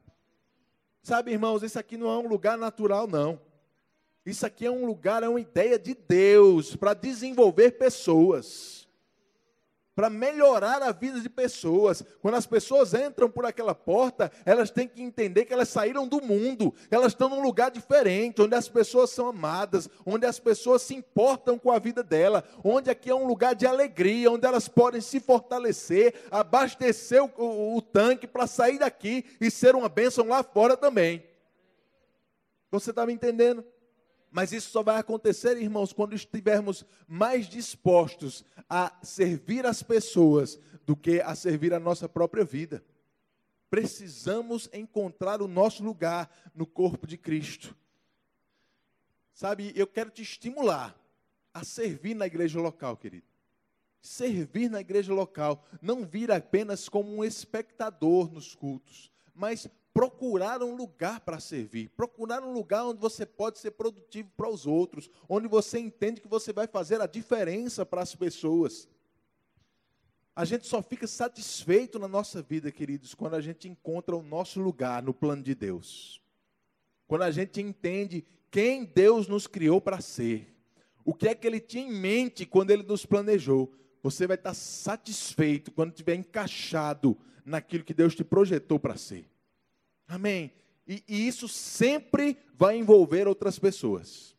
Sabe, 1.03 1.33
irmãos, 1.33 1.63
isso 1.63 1.79
aqui 1.79 1.97
não 1.97 2.09
é 2.09 2.19
um 2.19 2.29
lugar 2.29 2.59
natural, 2.59 3.07
não. 3.07 3.41
Isso 4.25 4.45
aqui 4.45 4.67
é 4.67 4.71
um 4.71 4.85
lugar, 4.85 5.23
é 5.23 5.29
uma 5.29 5.41
ideia 5.41 5.79
de 5.79 5.95
Deus 5.95 6.77
para 6.77 6.93
desenvolver 6.93 7.73
pessoas 7.73 8.78
para 9.99 10.09
melhorar 10.09 10.81
a 10.81 10.93
vida 10.93 11.21
de 11.21 11.29
pessoas. 11.29 12.05
Quando 12.23 12.37
as 12.37 12.47
pessoas 12.47 12.95
entram 12.95 13.29
por 13.29 13.45
aquela 13.45 13.75
porta, 13.75 14.31
elas 14.47 14.71
têm 14.71 14.87
que 14.87 15.03
entender 15.03 15.45
que 15.45 15.53
elas 15.53 15.69
saíram 15.71 16.07
do 16.07 16.23
mundo, 16.23 16.73
elas 16.89 17.09
estão 17.09 17.29
num 17.29 17.43
lugar 17.43 17.73
diferente, 17.73 18.41
onde 18.41 18.55
as 18.55 18.69
pessoas 18.69 19.11
são 19.11 19.27
amadas, 19.27 19.91
onde 20.07 20.25
as 20.25 20.39
pessoas 20.39 20.83
se 20.83 20.95
importam 20.95 21.59
com 21.59 21.73
a 21.73 21.81
vida 21.81 22.05
dela, 22.05 22.45
onde 22.63 22.89
aqui 22.89 23.11
é 23.11 23.15
um 23.15 23.27
lugar 23.27 23.57
de 23.57 23.67
alegria, 23.67 24.31
onde 24.31 24.47
elas 24.47 24.69
podem 24.69 25.01
se 25.01 25.19
fortalecer, 25.19 26.15
abastecer 26.31 27.21
o, 27.21 27.33
o, 27.37 27.77
o 27.79 27.83
tanque 27.83 28.29
para 28.29 28.47
sair 28.47 28.79
daqui 28.79 29.25
e 29.41 29.51
ser 29.51 29.75
uma 29.75 29.89
bênção 29.89 30.29
lá 30.29 30.45
fora 30.45 30.77
também. 30.77 31.25
Você 32.71 32.91
está 32.91 33.05
me 33.05 33.13
entendendo? 33.13 33.65
Mas 34.31 34.53
isso 34.53 34.71
só 34.71 34.83
vai 34.83 34.99
acontecer, 34.99 35.57
irmãos, 35.57 35.93
quando 35.93 36.15
estivermos 36.15 36.85
mais 37.07 37.49
dispostos 37.49 38.45
a 38.69 38.93
servir 39.03 39.65
as 39.65 39.83
pessoas 39.83 40.59
do 40.85 40.95
que 40.95 41.21
a 41.21 41.35
servir 41.35 41.73
a 41.73 41.81
nossa 41.81 42.09
própria 42.09 42.45
vida. 42.45 42.85
Precisamos 43.71 44.69
encontrar 44.73 45.43
o 45.43 45.49
nosso 45.49 45.83
lugar 45.83 46.31
no 46.55 46.67
corpo 46.67 47.07
de 47.07 47.17
Cristo. 47.17 47.77
Sabe, 49.33 49.73
eu 49.77 49.87
quero 49.87 50.11
te 50.11 50.23
estimular 50.23 50.99
a 51.53 51.65
servir 51.65 52.15
na 52.15 52.27
igreja 52.27 52.61
local, 52.61 52.97
querido. 52.97 53.27
Servir 54.01 54.71
na 54.71 54.81
igreja 54.81 55.13
local, 55.13 55.65
não 55.83 56.05
vir 56.05 56.31
apenas 56.31 56.89
como 56.89 57.15
um 57.15 57.25
espectador 57.25 58.31
nos 58.31 58.55
cultos, 58.55 59.11
mas 59.35 59.69
procurar 59.99 60.63
um 60.63 60.77
lugar 60.77 61.19
para 61.19 61.41
servir, 61.41 61.89
procurar 61.97 62.41
um 62.45 62.53
lugar 62.53 62.85
onde 62.85 63.01
você 63.01 63.27
pode 63.27 63.59
ser 63.59 63.73
produtivo 63.73 64.31
para 64.37 64.49
os 64.49 64.65
outros, 64.65 65.11
onde 65.29 65.49
você 65.49 65.81
entende 65.81 66.21
que 66.21 66.29
você 66.29 66.53
vai 66.53 66.69
fazer 66.69 67.01
a 67.01 67.07
diferença 67.09 67.85
para 67.85 68.01
as 68.01 68.15
pessoas. 68.15 68.89
A 70.37 70.45
gente 70.45 70.69
só 70.69 70.81
fica 70.81 71.09
satisfeito 71.09 71.99
na 71.99 72.07
nossa 72.07 72.41
vida, 72.41 72.71
queridos, 72.71 73.13
quando 73.13 73.35
a 73.35 73.41
gente 73.41 73.69
encontra 73.69 74.15
o 74.15 74.23
nosso 74.23 74.61
lugar 74.61 75.03
no 75.03 75.13
plano 75.13 75.43
de 75.43 75.53
Deus. 75.53 76.23
Quando 77.09 77.23
a 77.23 77.33
gente 77.33 77.61
entende 77.61 78.25
quem 78.53 78.85
Deus 78.85 79.27
nos 79.27 79.49
criou 79.49 79.81
para 79.81 80.01
ser. 80.01 80.47
O 81.05 81.13
que 81.13 81.27
é 81.27 81.35
que 81.35 81.45
Ele 81.45 81.59
tinha 81.59 81.83
em 81.83 81.93
mente 81.93 82.47
quando 82.47 82.71
Ele 82.71 82.85
nos 82.85 83.05
planejou. 83.05 83.73
Você 84.01 84.29
vai 84.29 84.37
estar 84.37 84.55
satisfeito 84.55 85.73
quando 85.73 85.91
estiver 85.91 86.15
encaixado 86.15 87.19
naquilo 87.45 87.83
que 87.83 87.93
Deus 87.93 88.15
te 88.15 88.23
projetou 88.23 88.79
para 88.79 88.97
ser. 88.97 89.29
Amém. 90.09 90.51
E, 90.87 91.05
e, 91.07 91.29
isso 91.29 91.47
sempre 91.47 92.39
vai 92.55 92.79
envolver 92.79 93.29
outras 93.29 93.59
pessoas. 93.59 94.35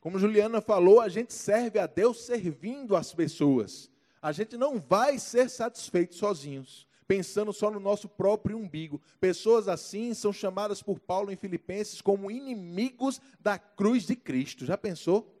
Como 0.00 0.18
Juliana 0.18 0.60
falou, 0.60 1.00
a 1.00 1.08
gente 1.08 1.32
serve 1.32 1.78
a 1.78 1.86
Deus 1.86 2.20
servindo 2.22 2.96
as 2.96 3.14
pessoas. 3.14 3.88
A 4.20 4.32
gente 4.32 4.56
não 4.56 4.80
vai 4.80 5.18
ser 5.18 5.48
satisfeito 5.48 6.16
sozinhos, 6.16 6.86
pensando 7.06 7.52
só 7.52 7.70
no 7.70 7.78
nosso 7.78 8.08
próprio 8.08 8.58
umbigo. 8.58 9.00
Pessoas 9.20 9.68
assim 9.68 10.12
são 10.14 10.32
chamadas 10.32 10.82
por 10.82 10.98
Paulo 10.98 11.30
em 11.30 11.36
Filipenses 11.36 12.00
como 12.00 12.30
inimigos 12.30 13.20
da 13.38 13.56
cruz 13.56 14.04
de 14.04 14.16
Cristo. 14.16 14.66
Já 14.66 14.76
pensou? 14.76 15.34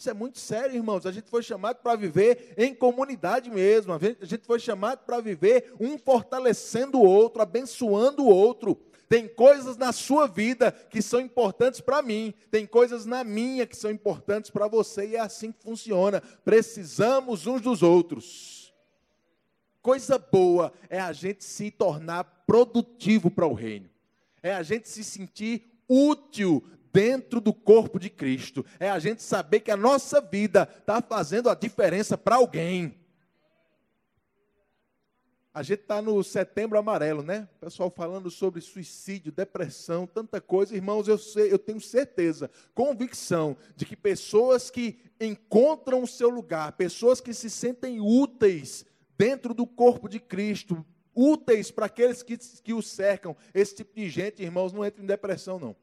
Isso 0.00 0.08
é 0.08 0.14
muito 0.14 0.38
sério, 0.38 0.76
irmãos. 0.76 1.04
A 1.04 1.12
gente 1.12 1.28
foi 1.28 1.42
chamado 1.42 1.76
para 1.82 1.94
viver 1.94 2.54
em 2.56 2.74
comunidade 2.74 3.50
mesmo. 3.50 3.92
A 3.92 3.98
gente 4.24 4.46
foi 4.46 4.58
chamado 4.58 5.04
para 5.04 5.20
viver 5.20 5.74
um 5.78 5.98
fortalecendo 5.98 6.98
o 6.98 7.04
outro, 7.04 7.42
abençoando 7.42 8.22
o 8.22 8.28
outro. 8.28 8.80
Tem 9.10 9.26
coisas 9.26 9.76
na 9.76 9.92
sua 9.92 10.28
vida 10.28 10.70
que 10.70 11.02
são 11.02 11.18
importantes 11.18 11.80
para 11.80 12.00
mim, 12.00 12.32
tem 12.48 12.64
coisas 12.64 13.04
na 13.04 13.24
minha 13.24 13.66
que 13.66 13.76
são 13.76 13.90
importantes 13.90 14.52
para 14.52 14.68
você, 14.68 15.04
e 15.04 15.16
é 15.16 15.18
assim 15.18 15.50
que 15.50 15.64
funciona. 15.64 16.20
Precisamos 16.44 17.44
uns 17.44 17.60
dos 17.60 17.82
outros. 17.82 18.72
Coisa 19.82 20.16
boa 20.16 20.72
é 20.88 21.00
a 21.00 21.12
gente 21.12 21.42
se 21.42 21.72
tornar 21.72 22.22
produtivo 22.46 23.32
para 23.32 23.48
o 23.48 23.52
reino, 23.52 23.90
é 24.40 24.54
a 24.54 24.62
gente 24.62 24.88
se 24.88 25.02
sentir 25.02 25.82
útil 25.88 26.62
dentro 26.92 27.40
do 27.40 27.52
corpo 27.52 27.98
de 27.98 28.10
Cristo, 28.10 28.64
é 28.78 28.88
a 28.88 29.00
gente 29.00 29.24
saber 29.24 29.58
que 29.58 29.72
a 29.72 29.76
nossa 29.76 30.20
vida 30.20 30.68
está 30.78 31.02
fazendo 31.02 31.50
a 31.50 31.56
diferença 31.56 32.16
para 32.16 32.36
alguém. 32.36 32.99
A 35.52 35.64
gente 35.64 35.80
está 35.80 36.00
no 36.00 36.22
setembro 36.22 36.78
amarelo, 36.78 37.24
né? 37.24 37.48
Pessoal 37.60 37.90
falando 37.90 38.30
sobre 38.30 38.60
suicídio, 38.60 39.32
depressão, 39.32 40.06
tanta 40.06 40.40
coisa. 40.40 40.76
Irmãos, 40.76 41.08
eu, 41.08 41.18
sei, 41.18 41.52
eu 41.52 41.58
tenho 41.58 41.80
certeza, 41.80 42.48
convicção, 42.72 43.56
de 43.74 43.84
que 43.84 43.96
pessoas 43.96 44.70
que 44.70 45.00
encontram 45.20 46.04
o 46.04 46.06
seu 46.06 46.30
lugar, 46.30 46.72
pessoas 46.72 47.20
que 47.20 47.34
se 47.34 47.50
sentem 47.50 48.00
úteis 48.00 48.86
dentro 49.18 49.52
do 49.52 49.66
corpo 49.66 50.08
de 50.08 50.20
Cristo, 50.20 50.86
úteis 51.12 51.72
para 51.72 51.86
aqueles 51.86 52.22
que, 52.22 52.38
que 52.38 52.72
o 52.72 52.80
cercam, 52.80 53.36
esse 53.52 53.74
tipo 53.74 53.92
de 53.92 54.08
gente, 54.08 54.40
irmãos, 54.40 54.72
não 54.72 54.84
entra 54.84 55.02
em 55.02 55.06
depressão, 55.06 55.58
não. 55.58 55.74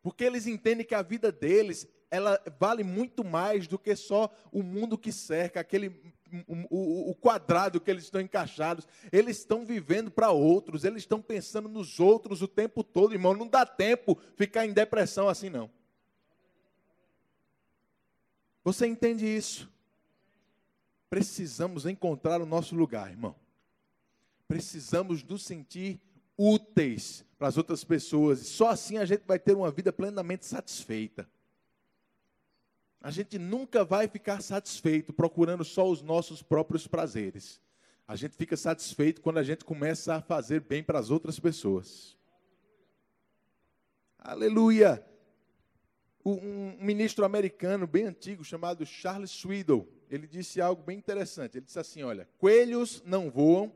Porque 0.00 0.22
eles 0.22 0.46
entendem 0.46 0.86
que 0.86 0.94
a 0.94 1.02
vida 1.02 1.32
deles, 1.32 1.88
ela 2.08 2.40
vale 2.60 2.84
muito 2.84 3.24
mais 3.24 3.66
do 3.66 3.76
que 3.76 3.96
só 3.96 4.32
o 4.52 4.62
mundo 4.62 4.96
que 4.96 5.10
cerca, 5.10 5.58
aquele 5.58 5.90
o, 6.46 7.10
o 7.10 7.14
quadrado 7.14 7.80
que 7.80 7.90
eles 7.90 8.04
estão 8.04 8.20
encaixados. 8.20 8.86
Eles 9.10 9.38
estão 9.38 9.64
vivendo 9.64 10.10
para 10.10 10.30
outros, 10.30 10.84
eles 10.84 11.02
estão 11.02 11.20
pensando 11.20 11.68
nos 11.68 12.00
outros 12.00 12.42
o 12.42 12.48
tempo 12.48 12.82
todo, 12.82 13.14
irmão. 13.14 13.34
Não 13.34 13.48
dá 13.48 13.66
tempo 13.66 14.18
ficar 14.36 14.66
em 14.66 14.72
depressão 14.72 15.28
assim, 15.28 15.50
não. 15.50 15.70
Você 18.64 18.86
entende 18.86 19.26
isso? 19.26 19.72
precisamos 21.12 21.84
encontrar 21.84 22.40
o 22.40 22.46
nosso 22.46 22.74
lugar, 22.74 23.10
irmão. 23.10 23.36
Precisamos 24.48 25.22
nos 25.22 25.44
sentir 25.44 26.00
úteis 26.38 27.22
para 27.38 27.48
as 27.48 27.58
outras 27.58 27.84
pessoas. 27.84 28.46
Só 28.46 28.70
assim 28.70 28.96
a 28.96 29.04
gente 29.04 29.22
vai 29.26 29.38
ter 29.38 29.54
uma 29.54 29.70
vida 29.70 29.92
plenamente 29.92 30.46
satisfeita. 30.46 31.28
A 33.02 33.10
gente 33.10 33.36
nunca 33.36 33.84
vai 33.84 34.06
ficar 34.06 34.40
satisfeito 34.40 35.12
procurando 35.12 35.64
só 35.64 35.90
os 35.90 36.02
nossos 36.02 36.40
próprios 36.40 36.86
prazeres. 36.86 37.60
A 38.06 38.14
gente 38.14 38.36
fica 38.36 38.56
satisfeito 38.56 39.20
quando 39.20 39.38
a 39.38 39.42
gente 39.42 39.64
começa 39.64 40.14
a 40.14 40.22
fazer 40.22 40.60
bem 40.60 40.84
para 40.84 41.00
as 41.00 41.10
outras 41.10 41.40
pessoas. 41.40 42.16
Aleluia! 44.16 45.04
Um 46.24 46.76
ministro 46.78 47.24
americano 47.24 47.88
bem 47.88 48.04
antigo 48.04 48.44
chamado 48.44 48.86
Charles 48.86 49.32
Swindoll, 49.32 49.88
ele 50.08 50.28
disse 50.28 50.60
algo 50.60 50.84
bem 50.84 50.96
interessante. 50.96 51.58
Ele 51.58 51.64
disse 51.64 51.80
assim: 51.80 52.04
Olha, 52.04 52.28
coelhos 52.38 53.02
não 53.04 53.28
voam, 53.28 53.72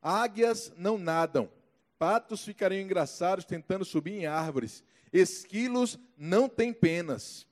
águias 0.00 0.72
não 0.76 0.96
nadam, 0.96 1.50
patos 1.98 2.44
ficariam 2.44 2.80
engraçados 2.80 3.44
tentando 3.44 3.84
subir 3.84 4.12
em 4.12 4.26
árvores, 4.26 4.84
esquilos 5.12 5.98
não 6.16 6.48
têm 6.48 6.72
penas. 6.72 7.48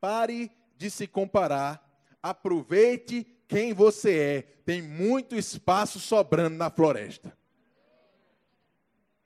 Pare 0.00 0.52
de 0.80 0.90
se 0.90 1.06
comparar. 1.06 1.86
Aproveite 2.22 3.26
quem 3.46 3.74
você 3.74 4.18
é. 4.18 4.42
Tem 4.64 4.80
muito 4.80 5.36
espaço 5.36 6.00
sobrando 6.00 6.56
na 6.56 6.70
floresta. 6.70 7.36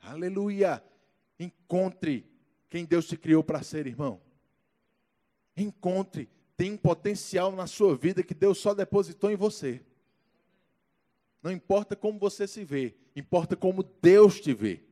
Aleluia. 0.00 0.82
Encontre 1.38 2.28
quem 2.68 2.84
Deus 2.84 3.06
te 3.06 3.16
criou 3.16 3.44
para 3.44 3.62
ser, 3.62 3.86
irmão. 3.86 4.20
Encontre. 5.56 6.28
Tem 6.56 6.72
um 6.72 6.76
potencial 6.76 7.52
na 7.52 7.68
sua 7.68 7.96
vida 7.96 8.24
que 8.24 8.34
Deus 8.34 8.58
só 8.58 8.74
depositou 8.74 9.30
em 9.30 9.36
você. 9.36 9.80
Não 11.40 11.52
importa 11.52 11.94
como 11.94 12.18
você 12.18 12.48
se 12.48 12.64
vê, 12.64 12.96
importa 13.14 13.54
como 13.54 13.84
Deus 14.02 14.40
te 14.40 14.52
vê. 14.52 14.83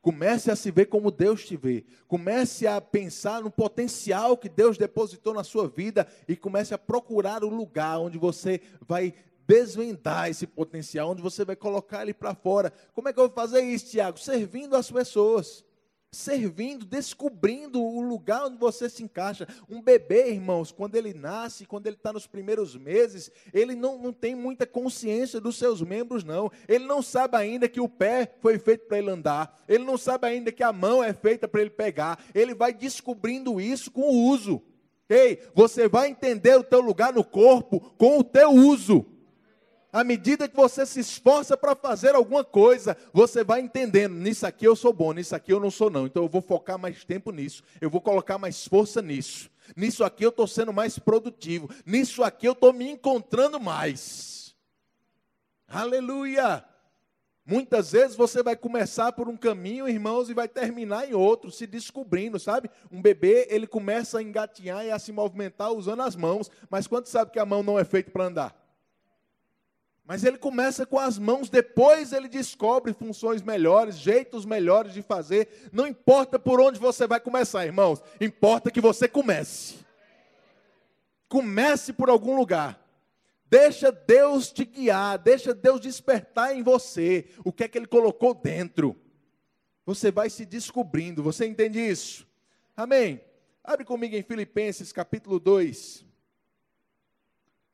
Comece 0.00 0.50
a 0.50 0.56
se 0.56 0.70
ver 0.70 0.86
como 0.86 1.10
Deus 1.10 1.44
te 1.44 1.56
vê. 1.56 1.84
Comece 2.06 2.66
a 2.66 2.80
pensar 2.80 3.42
no 3.42 3.50
potencial 3.50 4.36
que 4.36 4.48
Deus 4.48 4.78
depositou 4.78 5.34
na 5.34 5.44
sua 5.44 5.68
vida 5.68 6.06
e 6.26 6.36
comece 6.36 6.72
a 6.72 6.78
procurar 6.78 7.42
o 7.42 7.48
lugar 7.48 7.98
onde 7.98 8.16
você 8.18 8.60
vai 8.86 9.14
desvendar 9.46 10.28
esse 10.28 10.46
potencial, 10.46 11.10
onde 11.10 11.22
você 11.22 11.44
vai 11.44 11.56
colocar 11.56 12.02
ele 12.02 12.12
para 12.12 12.34
fora. 12.34 12.72
Como 12.94 13.08
é 13.08 13.12
que 13.12 13.18
eu 13.18 13.26
vou 13.26 13.34
fazer 13.34 13.62
isso, 13.62 13.86
Tiago? 13.86 14.18
Servindo 14.18 14.76
as 14.76 14.90
pessoas 14.90 15.64
servindo, 16.10 16.86
descobrindo 16.86 17.82
o 17.82 18.00
lugar 18.00 18.46
onde 18.46 18.56
você 18.56 18.88
se 18.88 19.02
encaixa. 19.02 19.46
Um 19.68 19.82
bebê, 19.82 20.30
irmãos, 20.30 20.72
quando 20.72 20.96
ele 20.96 21.12
nasce, 21.12 21.66
quando 21.66 21.86
ele 21.86 21.96
está 21.96 22.12
nos 22.12 22.26
primeiros 22.26 22.76
meses, 22.76 23.30
ele 23.52 23.74
não, 23.74 23.98
não 23.98 24.12
tem 24.12 24.34
muita 24.34 24.66
consciência 24.66 25.40
dos 25.40 25.56
seus 25.56 25.82
membros, 25.82 26.24
não. 26.24 26.50
Ele 26.66 26.86
não 26.86 27.02
sabe 27.02 27.36
ainda 27.36 27.68
que 27.68 27.80
o 27.80 27.88
pé 27.88 28.34
foi 28.40 28.58
feito 28.58 28.86
para 28.86 28.98
ele 28.98 29.10
andar. 29.10 29.62
Ele 29.68 29.84
não 29.84 29.98
sabe 29.98 30.26
ainda 30.26 30.50
que 30.50 30.62
a 30.62 30.72
mão 30.72 31.04
é 31.04 31.12
feita 31.12 31.46
para 31.46 31.60
ele 31.60 31.70
pegar. 31.70 32.18
Ele 32.34 32.54
vai 32.54 32.72
descobrindo 32.72 33.60
isso 33.60 33.90
com 33.90 34.02
o 34.02 34.30
uso. 34.30 34.62
Ei, 35.08 35.42
você 35.54 35.88
vai 35.88 36.08
entender 36.08 36.54
o 36.56 36.64
teu 36.64 36.80
lugar 36.80 37.12
no 37.12 37.24
corpo 37.24 37.80
com 37.96 38.18
o 38.18 38.24
teu 38.24 38.50
uso. 38.50 39.06
À 39.90 40.04
medida 40.04 40.46
que 40.46 40.54
você 40.54 40.84
se 40.84 41.00
esforça 41.00 41.56
para 41.56 41.74
fazer 41.74 42.14
alguma 42.14 42.44
coisa, 42.44 42.96
você 43.12 43.42
vai 43.42 43.60
entendendo: 43.60 44.14
nisso 44.14 44.46
aqui 44.46 44.66
eu 44.66 44.76
sou 44.76 44.92
bom, 44.92 45.12
nisso 45.12 45.34
aqui 45.34 45.52
eu 45.52 45.60
não 45.60 45.70
sou, 45.70 45.88
não. 45.88 46.06
Então 46.06 46.22
eu 46.22 46.28
vou 46.28 46.42
focar 46.42 46.78
mais 46.78 47.04
tempo 47.04 47.30
nisso, 47.30 47.62
eu 47.80 47.88
vou 47.88 48.00
colocar 48.00 48.36
mais 48.36 48.66
força 48.66 49.00
nisso. 49.00 49.50
Nisso 49.74 50.04
aqui 50.04 50.24
eu 50.24 50.30
estou 50.30 50.46
sendo 50.46 50.72
mais 50.72 50.98
produtivo, 50.98 51.70
nisso 51.86 52.22
aqui 52.22 52.46
eu 52.46 52.52
estou 52.52 52.72
me 52.72 52.90
encontrando 52.90 53.58
mais. 53.58 54.54
Aleluia! 55.66 56.64
Muitas 57.44 57.92
vezes 57.92 58.14
você 58.14 58.42
vai 58.42 58.54
começar 58.54 59.10
por 59.12 59.26
um 59.26 59.36
caminho, 59.36 59.88
irmãos, 59.88 60.28
e 60.28 60.34
vai 60.34 60.46
terminar 60.46 61.08
em 61.08 61.14
outro, 61.14 61.50
se 61.50 61.66
descobrindo, 61.66 62.38
sabe? 62.38 62.70
Um 62.92 63.00
bebê, 63.00 63.46
ele 63.48 63.66
começa 63.66 64.18
a 64.18 64.22
engatinhar 64.22 64.84
e 64.84 64.90
a 64.90 64.98
se 64.98 65.12
movimentar 65.12 65.72
usando 65.72 66.02
as 66.02 66.14
mãos, 66.14 66.50
mas 66.68 66.86
quando 66.86 67.06
sabe 67.06 67.30
que 67.30 67.38
a 67.38 67.46
mão 67.46 67.62
não 67.62 67.78
é 67.78 67.84
feita 67.84 68.10
para 68.10 68.24
andar? 68.26 68.67
Mas 70.08 70.24
ele 70.24 70.38
começa 70.38 70.86
com 70.86 70.98
as 70.98 71.18
mãos, 71.18 71.50
depois 71.50 72.14
ele 72.14 72.30
descobre 72.30 72.94
funções 72.94 73.42
melhores, 73.42 73.98
jeitos 73.98 74.46
melhores 74.46 74.94
de 74.94 75.02
fazer. 75.02 75.68
Não 75.70 75.86
importa 75.86 76.38
por 76.38 76.62
onde 76.62 76.80
você 76.80 77.06
vai 77.06 77.20
começar, 77.20 77.66
irmãos, 77.66 78.02
importa 78.18 78.70
que 78.70 78.80
você 78.80 79.06
comece. 79.06 79.84
Comece 81.28 81.92
por 81.92 82.08
algum 82.08 82.34
lugar. 82.38 82.82
Deixa 83.50 83.92
Deus 83.92 84.50
te 84.50 84.64
guiar, 84.64 85.18
deixa 85.18 85.52
Deus 85.52 85.78
despertar 85.78 86.56
em 86.56 86.62
você 86.62 87.26
o 87.44 87.52
que 87.52 87.64
é 87.64 87.68
que 87.68 87.76
ele 87.76 87.86
colocou 87.86 88.32
dentro. 88.32 88.96
Você 89.84 90.10
vai 90.10 90.30
se 90.30 90.46
descobrindo, 90.46 91.22
você 91.22 91.46
entende 91.46 91.80
isso? 91.80 92.26
Amém. 92.74 93.20
Abre 93.62 93.84
comigo 93.84 94.16
em 94.16 94.22
Filipenses 94.22 94.90
capítulo 94.90 95.38
2. 95.38 96.07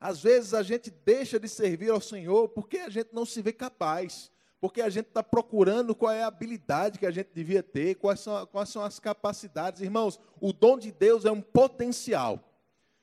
Às 0.05 0.21
vezes 0.21 0.53
a 0.53 0.61
gente 0.61 0.91
deixa 0.91 1.39
de 1.39 1.49
servir 1.49 1.89
ao 1.89 1.99
Senhor 1.99 2.49
porque 2.49 2.77
a 2.77 2.89
gente 2.89 3.09
não 3.11 3.25
se 3.25 3.41
vê 3.41 3.51
capaz, 3.51 4.31
porque 4.61 4.79
a 4.79 4.87
gente 4.87 5.07
está 5.07 5.23
procurando 5.23 5.95
qual 5.95 6.11
é 6.11 6.21
a 6.21 6.27
habilidade 6.27 6.99
que 6.99 7.07
a 7.07 7.11
gente 7.11 7.29
devia 7.33 7.63
ter, 7.63 7.95
quais 7.95 8.19
são, 8.19 8.45
quais 8.45 8.69
são 8.69 8.83
as 8.83 8.99
capacidades. 8.99 9.81
Irmãos, 9.81 10.19
o 10.39 10.53
dom 10.53 10.77
de 10.77 10.91
Deus 10.91 11.25
é 11.25 11.31
um 11.31 11.41
potencial. 11.41 12.39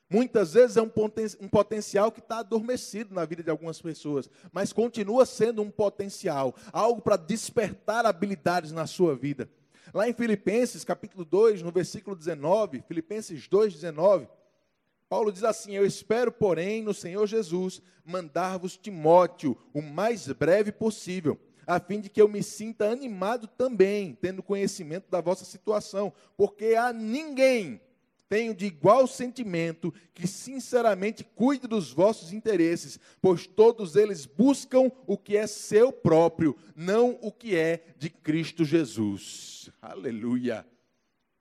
Muitas 0.08 0.54
vezes 0.54 0.76
é 0.76 0.82
um, 0.82 0.88
poten 0.88 1.26
um 1.40 1.48
potencial 1.48 2.12
que 2.12 2.20
está 2.20 2.38
adormecido 2.38 3.12
na 3.12 3.24
vida 3.24 3.42
de 3.42 3.50
algumas 3.50 3.82
pessoas, 3.82 4.30
mas 4.52 4.72
continua 4.72 5.26
sendo 5.26 5.60
um 5.60 5.72
potencial, 5.72 6.54
algo 6.72 7.02
para 7.02 7.16
despertar 7.16 8.06
habilidades 8.06 8.70
na 8.70 8.86
sua 8.86 9.16
vida. 9.16 9.50
Lá 9.92 10.08
em 10.08 10.12
Filipenses, 10.12 10.84
capítulo 10.84 11.24
2, 11.24 11.62
no 11.62 11.72
versículo 11.72 12.14
19, 12.14 12.84
Filipenses 12.86 13.48
2, 13.48 13.74
19, 13.74 14.28
Paulo 15.12 15.31
diz 15.31 15.44
assim: 15.44 15.77
Eu 15.77 15.85
espero, 15.85 16.33
porém, 16.33 16.83
no 16.83 16.94
Senhor 16.94 17.27
Jesus, 17.27 17.83
mandar-vos 18.03 18.79
Timóteo 18.79 19.55
o 19.75 19.83
mais 19.83 20.27
breve 20.29 20.72
possível, 20.72 21.38
a 21.66 21.79
fim 21.79 22.01
de 22.01 22.09
que 22.09 22.22
eu 22.22 22.27
me 22.27 22.42
sinta 22.42 22.88
animado 22.88 23.46
também, 23.46 24.16
tendo 24.22 24.42
conhecimento 24.42 25.11
da 25.11 25.20
vossa 25.20 25.44
situação, 25.44 26.14
porque 26.35 26.77
a 26.77 26.94
ninguém 26.94 27.79
tenho 28.27 28.55
de 28.55 28.64
igual 28.64 29.07
sentimento 29.07 29.92
que 30.14 30.27
sinceramente 30.27 31.22
cuide 31.22 31.66
dos 31.66 31.92
vossos 31.92 32.33
interesses, 32.33 32.98
pois 33.20 33.46
todos 33.46 33.96
eles 33.96 34.25
buscam 34.25 34.90
o 35.07 35.18
que 35.18 35.37
é 35.37 35.46
seu 35.46 35.92
próprio, 35.92 36.57
não 36.75 37.18
o 37.20 37.31
que 37.31 37.55
é 37.55 37.85
de 37.98 38.09
Cristo 38.09 38.64
Jesus. 38.64 39.70
Aleluia. 39.83 40.71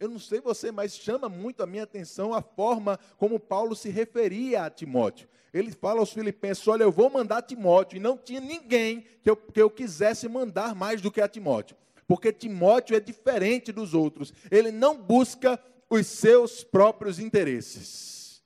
Eu 0.02 0.10
não 0.10 0.18
sei 0.18 0.42
você, 0.42 0.72
mas 0.72 0.96
chama 0.96 1.30
muito 1.30 1.62
a 1.62 1.68
minha 1.68 1.84
atenção 1.84 2.34
a 2.34 2.42
forma 2.42 3.00
como 3.18 3.40
Paulo 3.40 3.76
se 3.76 3.88
referia 3.88 4.64
a 4.66 4.70
Timóteo. 4.72 5.30
Ele 5.54 5.70
fala 5.70 6.00
aos 6.00 6.12
filipenses: 6.12 6.68
Olha, 6.68 6.82
eu 6.82 6.92
vou 6.92 7.08
mandar 7.08 7.44
Timóteo. 7.44 7.98
E 7.98 8.00
não 8.00 8.18
tinha 8.18 8.42
ninguém 8.42 9.06
que 9.22 9.30
eu, 9.30 9.36
que 9.38 9.62
eu 9.62 9.70
quisesse 9.70 10.28
mandar 10.28 10.74
mais 10.74 11.02
do 11.02 11.12
que 11.12 11.22
a 11.22 11.28
Timóteo. 11.28 11.78
Porque 12.08 12.34
Timóteo 12.34 12.98
é 12.98 13.00
diferente 13.00 13.72
dos 13.72 13.94
outros. 13.94 14.34
Ele 14.50 14.72
não 14.72 14.98
busca 14.98 15.64
os 15.88 16.08
seus 16.08 16.64
próprios 16.64 17.20
interesses. 17.20 18.42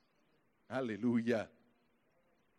Aleluia. 0.67 1.49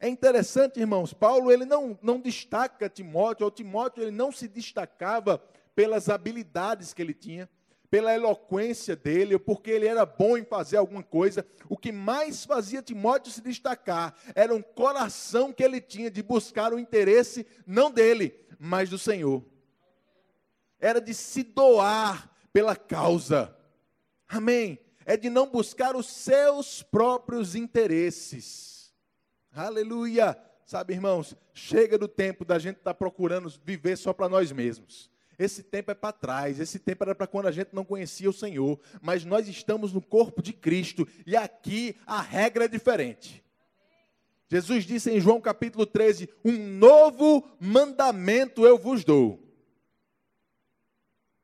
É 0.01 0.09
interessante, 0.09 0.81
irmãos, 0.81 1.13
Paulo 1.13 1.53
ele 1.53 1.67
não, 1.67 1.99
não 2.01 2.19
destaca 2.19 2.89
Timóteo, 2.89 3.45
ou 3.45 3.51
Timóteo 3.51 4.05
ele 4.05 4.11
não 4.11 4.33
se 4.33 4.49
destacava 4.49 5.37
pelas 5.75 6.09
habilidades 6.09 6.95
que 6.95 7.03
ele 7.03 7.13
tinha 7.13 7.47
pela 7.97 8.13
eloquência 8.13 8.95
dele, 8.95 9.33
ou 9.33 9.41
porque 9.41 9.71
ele 9.71 9.87
era 9.87 10.05
bom 10.05 10.37
em 10.37 10.45
fazer 10.45 10.77
alguma 10.77 11.03
coisa. 11.03 11.47
O 11.67 11.79
que 11.79 11.91
mais 11.91 12.45
fazia 12.45 12.83
Timóteo 12.83 13.33
se 13.33 13.41
destacar 13.41 14.15
era 14.35 14.55
um 14.55 14.61
coração 14.61 15.51
que 15.51 15.65
ele 15.65 15.81
tinha 15.81 16.11
de 16.11 16.23
buscar 16.23 16.75
o 16.75 16.79
interesse 16.79 17.47
não 17.67 17.91
dele, 17.91 18.39
mas 18.59 18.91
do 18.91 18.99
Senhor. 18.99 19.43
Era 20.79 21.01
de 21.01 21.15
se 21.15 21.43
doar 21.43 22.31
pela 22.53 22.77
causa. 22.77 23.57
Amém. 24.29 24.79
É 25.07 25.17
de 25.17 25.31
não 25.31 25.49
buscar 25.49 25.97
os 25.97 26.07
seus 26.07 26.83
próprios 26.83 27.55
interesses. 27.55 28.93
Aleluia. 29.51 30.39
Sabe, 30.67 30.93
irmãos, 30.93 31.35
chega 31.55 31.97
do 31.97 32.09
tempo 32.09 32.45
da 32.45 32.59
gente 32.59 32.77
estar 32.77 32.93
tá 32.93 32.95
procurando 32.95 33.51
viver 33.65 33.97
só 33.97 34.13
para 34.13 34.29
nós 34.29 34.53
mesmos. 34.53 35.11
Esse 35.39 35.63
tempo 35.63 35.91
é 35.91 35.95
para 35.95 36.13
trás, 36.13 36.59
esse 36.61 36.79
tempo 36.79 37.05
era 37.05 37.15
para 37.15 37.27
quando 37.27 37.47
a 37.47 37.53
gente 37.53 37.71
não 37.73 37.85
conhecia 37.85 38.31
o 38.31 38.33
Senhor, 38.33 38.81
mas 39.03 39.25
nós 39.25 39.49
estamos 39.49 39.93
no 39.93 40.01
corpo 40.01 40.41
de 40.41 40.53
Cristo 40.53 41.07
e 41.27 41.37
aqui 41.37 41.97
a 42.07 42.21
regra 42.21 42.65
é 42.65 42.69
diferente. 42.69 43.45
Jesus 44.49 44.85
disse 44.85 45.11
em 45.11 45.21
João 45.21 45.41
capítulo 45.41 45.85
13: 45.85 46.29
Um 46.45 46.57
novo 46.57 47.45
mandamento 47.61 48.65
eu 48.65 48.79
vos 48.79 49.05
dou. 49.05 49.43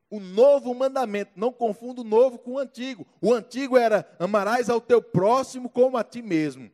O 0.08 0.20
novo 0.20 0.74
mandamento, 0.74 1.32
não 1.36 1.50
confunda 1.50 2.02
o 2.02 2.04
novo 2.04 2.38
com 2.38 2.52
o 2.52 2.58
antigo. 2.58 3.06
O 3.20 3.32
antigo 3.32 3.76
era: 3.76 4.06
amarás 4.18 4.70
ao 4.70 4.80
teu 4.80 5.02
próximo 5.02 5.68
como 5.68 5.96
a 5.96 6.04
ti 6.04 6.22
mesmo. 6.22 6.70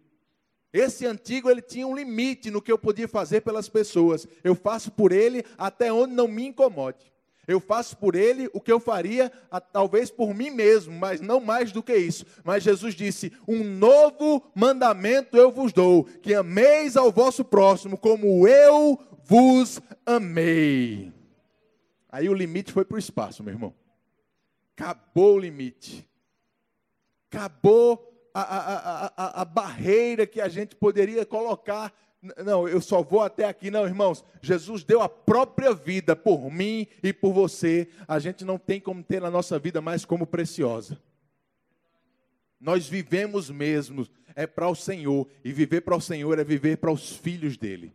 Esse 0.72 1.06
antigo 1.06 1.50
ele 1.50 1.62
tinha 1.62 1.86
um 1.86 1.96
limite 1.96 2.50
no 2.50 2.60
que 2.60 2.70
eu 2.70 2.78
podia 2.78 3.08
fazer 3.08 3.40
pelas 3.40 3.68
pessoas. 3.68 4.26
Eu 4.44 4.54
faço 4.54 4.90
por 4.90 5.12
ele 5.12 5.44
até 5.56 5.92
onde 5.92 6.14
não 6.14 6.28
me 6.28 6.46
incomode. 6.46 7.12
Eu 7.46 7.60
faço 7.60 7.96
por 7.96 8.14
ele 8.14 8.50
o 8.52 8.60
que 8.60 8.70
eu 8.70 8.78
faria, 8.78 9.32
talvez 9.72 10.10
por 10.10 10.34
mim 10.34 10.50
mesmo, 10.50 10.92
mas 10.92 11.18
não 11.18 11.40
mais 11.40 11.72
do 11.72 11.82
que 11.82 11.96
isso. 11.96 12.26
Mas 12.44 12.62
Jesus 12.62 12.94
disse: 12.94 13.32
Um 13.48 13.64
novo 13.64 14.44
mandamento 14.54 15.34
eu 15.34 15.50
vos 15.50 15.72
dou, 15.72 16.04
que 16.04 16.34
ameis 16.34 16.94
ao 16.94 17.10
vosso 17.10 17.42
próximo 17.42 17.96
como 17.96 18.46
eu 18.46 19.00
vos 19.24 19.80
amei. 20.04 21.10
Aí 22.10 22.28
o 22.28 22.34
limite 22.34 22.70
foi 22.70 22.84
para 22.84 22.96
o 22.96 22.98
espaço, 22.98 23.42
meu 23.42 23.54
irmão. 23.54 23.74
Acabou 24.76 25.36
o 25.36 25.40
limite. 25.40 26.06
Acabou 27.30 28.07
a, 28.34 28.42
a, 28.42 29.06
a, 29.16 29.42
a, 29.42 29.44
barreira 29.44 30.26
que 30.26 30.40
a 30.40 30.48
gente 30.48 30.76
poderia 30.76 31.24
colocar. 31.24 31.92
Não, 32.44 32.68
eu 32.68 32.80
só 32.80 33.02
vou 33.02 33.20
até 33.20 33.44
aqui. 33.44 33.70
Não, 33.70 33.86
irmãos, 33.86 34.24
Jesus 34.42 34.84
deu 34.84 35.00
a 35.00 35.08
própria 35.08 35.72
vida 35.72 36.16
por 36.16 36.50
mim 36.50 36.86
e 37.02 37.12
por 37.12 37.32
você. 37.32 37.88
A 38.06 38.18
gente 38.18 38.44
não 38.44 38.58
tem 38.58 38.80
como 38.80 39.02
ter 39.02 39.24
a 39.24 39.30
nossa 39.30 39.58
vida 39.58 39.80
mais 39.80 40.04
como 40.04 40.26
preciosa. 40.26 41.00
Nós 42.60 42.88
vivemos 42.88 43.50
mesmo, 43.50 44.06
é 44.34 44.46
para 44.46 44.68
o 44.68 44.74
Senhor. 44.74 45.28
E 45.44 45.52
viver 45.52 45.82
para 45.82 45.96
o 45.96 46.00
Senhor 46.00 46.38
é 46.38 46.44
viver 46.44 46.78
para 46.78 46.90
os 46.90 47.16
filhos 47.16 47.56
dele. 47.56 47.94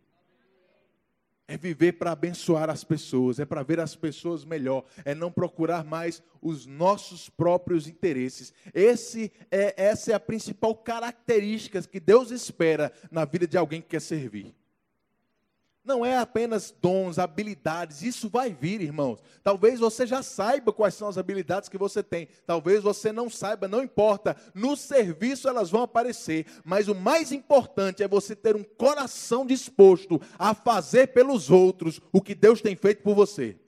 É 1.46 1.56
viver 1.58 1.92
para 1.92 2.12
abençoar 2.12 2.70
as 2.70 2.82
pessoas, 2.82 3.38
é 3.38 3.44
para 3.44 3.62
ver 3.62 3.78
as 3.78 3.94
pessoas 3.94 4.44
melhor, 4.44 4.84
é 5.04 5.14
não 5.14 5.30
procurar 5.30 5.84
mais 5.84 6.22
os 6.40 6.64
nossos 6.64 7.28
próprios 7.28 7.86
interesses. 7.86 8.52
Esse 8.72 9.30
é, 9.50 9.74
essa 9.76 10.12
é 10.12 10.14
a 10.14 10.20
principal 10.20 10.74
característica 10.74 11.82
que 11.82 12.00
Deus 12.00 12.30
espera 12.30 12.92
na 13.10 13.24
vida 13.24 13.46
de 13.46 13.58
alguém 13.58 13.82
que 13.82 13.88
quer 13.88 14.00
servir 14.00 14.54
não 15.84 16.04
é 16.04 16.16
apenas 16.16 16.74
dons, 16.80 17.18
habilidades, 17.18 18.02
isso 18.02 18.28
vai 18.28 18.52
vir, 18.52 18.80
irmãos. 18.80 19.22
Talvez 19.42 19.78
você 19.78 20.06
já 20.06 20.22
saiba 20.22 20.72
quais 20.72 20.94
são 20.94 21.08
as 21.08 21.18
habilidades 21.18 21.68
que 21.68 21.76
você 21.76 22.02
tem, 22.02 22.26
talvez 22.46 22.82
você 22.82 23.12
não 23.12 23.28
saiba, 23.28 23.68
não 23.68 23.82
importa. 23.82 24.36
No 24.54 24.76
serviço 24.76 25.48
elas 25.48 25.70
vão 25.70 25.82
aparecer, 25.82 26.46
mas 26.64 26.88
o 26.88 26.94
mais 26.94 27.32
importante 27.32 28.02
é 28.02 28.08
você 28.08 28.34
ter 28.34 28.56
um 28.56 28.64
coração 28.64 29.44
disposto 29.46 30.20
a 30.38 30.54
fazer 30.54 31.08
pelos 31.08 31.50
outros 31.50 32.00
o 32.12 32.22
que 32.22 32.34
Deus 32.34 32.62
tem 32.62 32.74
feito 32.74 33.02
por 33.02 33.14
você. 33.14 33.58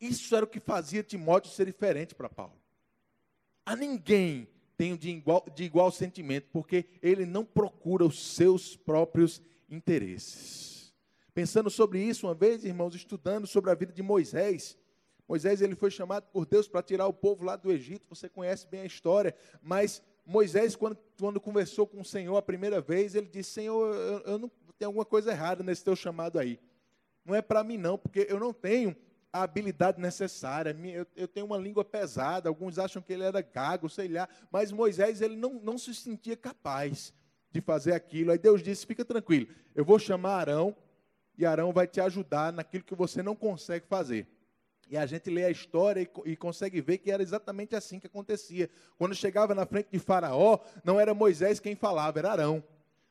Isso 0.00 0.34
era 0.34 0.44
o 0.44 0.48
que 0.48 0.60
fazia 0.60 1.02
Timóteo 1.02 1.52
ser 1.52 1.66
diferente 1.66 2.14
para 2.14 2.28
Paulo. 2.28 2.60
A 3.64 3.74
ninguém 3.74 4.48
tenho 4.76 4.96
de 4.96 5.10
igual, 5.10 5.44
de 5.54 5.64
igual 5.64 5.90
sentimento, 5.90 6.48
porque 6.52 6.86
ele 7.02 7.24
não 7.24 7.44
procura 7.44 8.04
os 8.04 8.34
seus 8.34 8.76
próprios 8.76 9.42
interesses. 9.68 10.94
Pensando 11.32 11.70
sobre 11.70 12.00
isso 12.00 12.26
uma 12.26 12.34
vez, 12.34 12.64
irmãos, 12.64 12.94
estudando 12.94 13.46
sobre 13.46 13.70
a 13.70 13.74
vida 13.74 13.92
de 13.92 14.02
Moisés. 14.02 14.76
Moisés 15.28 15.60
ele 15.60 15.74
foi 15.74 15.90
chamado 15.90 16.24
por 16.32 16.46
Deus 16.46 16.68
para 16.68 16.82
tirar 16.82 17.06
o 17.06 17.12
povo 17.12 17.44
lá 17.44 17.56
do 17.56 17.70
Egito, 17.70 18.08
você 18.08 18.28
conhece 18.28 18.66
bem 18.66 18.82
a 18.82 18.86
história, 18.86 19.34
mas 19.60 20.02
Moisés, 20.24 20.74
quando, 20.74 20.96
quando 21.18 21.40
conversou 21.40 21.86
com 21.86 22.00
o 22.00 22.04
Senhor 22.04 22.36
a 22.36 22.42
primeira 22.42 22.80
vez, 22.80 23.14
ele 23.14 23.26
disse: 23.26 23.50
Senhor, 23.50 23.94
eu, 23.94 24.18
eu 24.20 24.38
não 24.38 24.50
tenho 24.78 24.88
alguma 24.88 25.04
coisa 25.04 25.30
errada 25.30 25.62
nesse 25.62 25.84
teu 25.84 25.94
chamado 25.94 26.38
aí. 26.38 26.58
Não 27.24 27.34
é 27.34 27.42
para 27.42 27.62
mim, 27.64 27.76
não, 27.76 27.96
porque 27.96 28.26
eu 28.28 28.38
não 28.38 28.52
tenho 28.52 28.96
a 29.36 29.42
habilidade 29.42 30.00
necessária. 30.00 30.76
Eu, 31.14 31.28
tenho 31.28 31.46
uma 31.46 31.58
língua 31.58 31.84
pesada, 31.84 32.48
alguns 32.48 32.78
acham 32.78 33.02
que 33.02 33.12
ele 33.12 33.24
era 33.24 33.40
gago, 33.40 33.88
sei 33.88 34.08
lá, 34.08 34.28
mas 34.50 34.72
Moisés 34.72 35.20
ele 35.20 35.36
não, 35.36 35.54
não 35.54 35.78
se 35.78 35.94
sentia 35.94 36.36
capaz 36.36 37.12
de 37.50 37.60
fazer 37.60 37.92
aquilo. 37.92 38.32
Aí 38.32 38.38
Deus 38.38 38.62
disse: 38.62 38.86
fica 38.86 39.04
tranquilo, 39.04 39.48
eu 39.74 39.84
vou 39.84 39.98
chamar 39.98 40.40
Arão 40.40 40.76
e 41.38 41.44
Arão 41.44 41.72
vai 41.72 41.86
te 41.86 42.00
ajudar 42.00 42.52
naquilo 42.52 42.84
que 42.84 42.94
você 42.94 43.22
não 43.22 43.36
consegue 43.36 43.86
fazer. 43.86 44.26
E 44.88 44.96
a 44.96 45.04
gente 45.04 45.28
lê 45.28 45.44
a 45.44 45.50
história 45.50 46.00
e, 46.00 46.30
e, 46.30 46.36
consegue 46.36 46.80
ver 46.80 46.98
que 46.98 47.10
era 47.10 47.22
exatamente 47.22 47.74
assim 47.74 47.98
que 47.98 48.06
acontecia. 48.06 48.70
Quando 48.96 49.14
chegava 49.16 49.52
na 49.52 49.66
frente 49.66 49.88
de 49.90 49.98
Faraó, 49.98 50.60
não 50.84 51.00
era 51.00 51.12
Moisés 51.12 51.58
quem 51.58 51.74
falava, 51.74 52.20
era 52.20 52.30
Arão. 52.30 52.62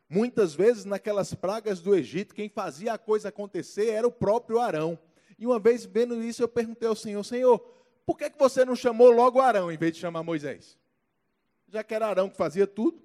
Muitas 0.08 0.54
vezes, 0.56 0.86
naquelas 0.86 1.34
pragas 1.34 1.82
do 1.82 1.94
Egito, 1.94 2.34
quem 2.34 2.48
fazia 2.48 2.94
a 2.94 2.98
coisa 2.98 3.30
acontecer 3.30 3.90
era 3.90 4.08
o 4.08 4.12
próprio 4.12 4.60
Arão. 4.60 4.98
E 5.38 5.46
uma 5.46 5.60
vez 5.60 5.86
vendo 5.86 6.22
isso, 6.24 6.42
eu 6.42 6.48
perguntei 6.48 6.88
ao 6.88 6.96
Senhor: 6.96 7.24
Senhor, 7.24 7.60
por 8.06 8.18
que, 8.18 8.30
que 8.30 8.40
você 8.40 8.64
não 8.64 8.76
chamou 8.76 9.12
logo 9.12 9.40
Arão 9.40 9.72
em 9.72 9.78
vez 9.78 9.94
de 9.94 10.00
chamar 10.00 10.24
Moisés? 10.24 10.78
Já 11.68 11.84
que 11.84 11.94
era 11.94 12.08
Arão 12.08 12.30
que 12.30 12.38
fazia 12.38 12.68
tudo. 12.68 13.04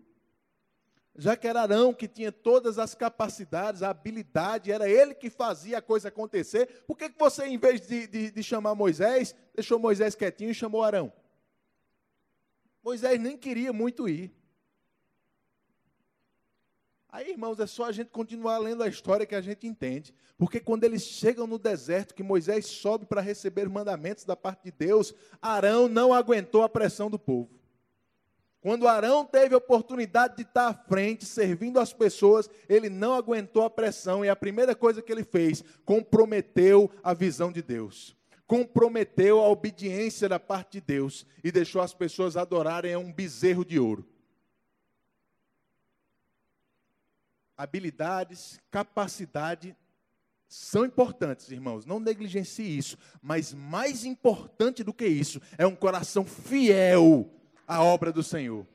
Já 1.16 1.36
que 1.36 1.46
era 1.46 1.62
Arão 1.62 1.92
que 1.92 2.06
tinha 2.06 2.30
todas 2.30 2.78
as 2.78 2.94
capacidades, 2.94 3.82
a 3.82 3.90
habilidade, 3.90 4.70
era 4.70 4.88
ele 4.88 5.12
que 5.12 5.28
fazia 5.28 5.78
a 5.78 5.82
coisa 5.82 6.08
acontecer, 6.08 6.84
por 6.86 6.96
que, 6.96 7.10
que 7.10 7.18
você, 7.18 7.46
em 7.46 7.58
vez 7.58 7.80
de, 7.80 8.06
de, 8.06 8.30
de 8.30 8.42
chamar 8.42 8.74
Moisés, 8.74 9.34
deixou 9.54 9.78
Moisés 9.78 10.14
quietinho 10.14 10.50
e 10.50 10.54
chamou 10.54 10.82
Arão? 10.84 11.12
Moisés 12.82 13.20
nem 13.20 13.36
queria 13.36 13.72
muito 13.72 14.08
ir. 14.08 14.32
Aí, 17.12 17.30
irmãos, 17.30 17.58
é 17.58 17.66
só 17.66 17.86
a 17.86 17.92
gente 17.92 18.08
continuar 18.08 18.58
lendo 18.58 18.84
a 18.84 18.88
história 18.88 19.26
que 19.26 19.34
a 19.34 19.40
gente 19.40 19.66
entende. 19.66 20.14
Porque 20.38 20.60
quando 20.60 20.84
eles 20.84 21.02
chegam 21.02 21.46
no 21.46 21.58
deserto, 21.58 22.14
que 22.14 22.22
Moisés 22.22 22.66
sobe 22.66 23.04
para 23.04 23.20
receber 23.20 23.68
mandamentos 23.68 24.24
da 24.24 24.36
parte 24.36 24.64
de 24.64 24.70
Deus, 24.70 25.12
Arão 25.42 25.88
não 25.88 26.14
aguentou 26.14 26.62
a 26.62 26.68
pressão 26.68 27.10
do 27.10 27.18
povo. 27.18 27.50
Quando 28.60 28.86
Arão 28.86 29.24
teve 29.24 29.54
a 29.54 29.58
oportunidade 29.58 30.36
de 30.36 30.42
estar 30.42 30.68
à 30.68 30.74
frente, 30.74 31.24
servindo 31.24 31.80
as 31.80 31.92
pessoas, 31.92 32.48
ele 32.68 32.90
não 32.90 33.14
aguentou 33.14 33.64
a 33.64 33.70
pressão 33.70 34.24
e 34.24 34.28
a 34.28 34.36
primeira 34.36 34.74
coisa 34.74 35.02
que 35.02 35.10
ele 35.10 35.24
fez, 35.24 35.64
comprometeu 35.84 36.90
a 37.02 37.14
visão 37.14 37.50
de 37.50 37.62
Deus. 37.62 38.14
Comprometeu 38.46 39.40
a 39.40 39.48
obediência 39.48 40.28
da 40.28 40.38
parte 40.38 40.72
de 40.72 40.80
Deus 40.82 41.26
e 41.42 41.50
deixou 41.50 41.80
as 41.80 41.94
pessoas 41.94 42.36
adorarem 42.36 42.92
a 42.92 42.98
um 42.98 43.12
bezerro 43.12 43.64
de 43.64 43.78
ouro. 43.78 44.06
Habilidades, 47.60 48.58
capacidade 48.70 49.76
são 50.48 50.82
importantes, 50.84 51.50
irmãos, 51.50 51.84
não 51.84 52.00
negligencie 52.00 52.78
isso, 52.78 52.96
mas 53.20 53.52
mais 53.52 54.04
importante 54.06 54.82
do 54.82 54.94
que 54.94 55.06
isso 55.06 55.40
é 55.58 55.66
um 55.66 55.76
coração 55.76 56.24
fiel 56.24 57.30
à 57.68 57.84
obra 57.84 58.10
do 58.10 58.22
Senhor. 58.22 58.66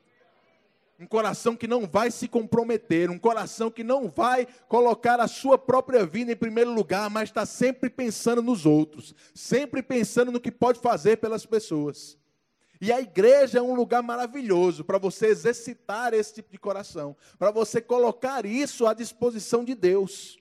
Um 1.00 1.06
coração 1.06 1.56
que 1.56 1.66
não 1.66 1.84
vai 1.84 2.12
se 2.12 2.28
comprometer, 2.28 3.10
um 3.10 3.18
coração 3.18 3.72
que 3.72 3.82
não 3.82 4.08
vai 4.08 4.46
colocar 4.68 5.20
a 5.20 5.26
sua 5.26 5.58
própria 5.58 6.06
vida 6.06 6.30
em 6.32 6.36
primeiro 6.36 6.72
lugar, 6.72 7.10
mas 7.10 7.28
está 7.28 7.44
sempre 7.44 7.90
pensando 7.90 8.40
nos 8.40 8.64
outros, 8.64 9.14
sempre 9.34 9.82
pensando 9.82 10.30
no 10.30 10.40
que 10.40 10.52
pode 10.52 10.78
fazer 10.78 11.16
pelas 11.16 11.44
pessoas. 11.44 12.16
E 12.80 12.92
a 12.92 13.00
igreja 13.00 13.58
é 13.58 13.62
um 13.62 13.74
lugar 13.74 14.02
maravilhoso 14.02 14.84
para 14.84 14.98
você 14.98 15.26
exercitar 15.26 16.12
esse 16.14 16.34
tipo 16.34 16.50
de 16.50 16.58
coração, 16.58 17.16
para 17.38 17.50
você 17.50 17.80
colocar 17.80 18.44
isso 18.44 18.86
à 18.86 18.94
disposição 18.94 19.64
de 19.64 19.74
Deus. 19.74 20.38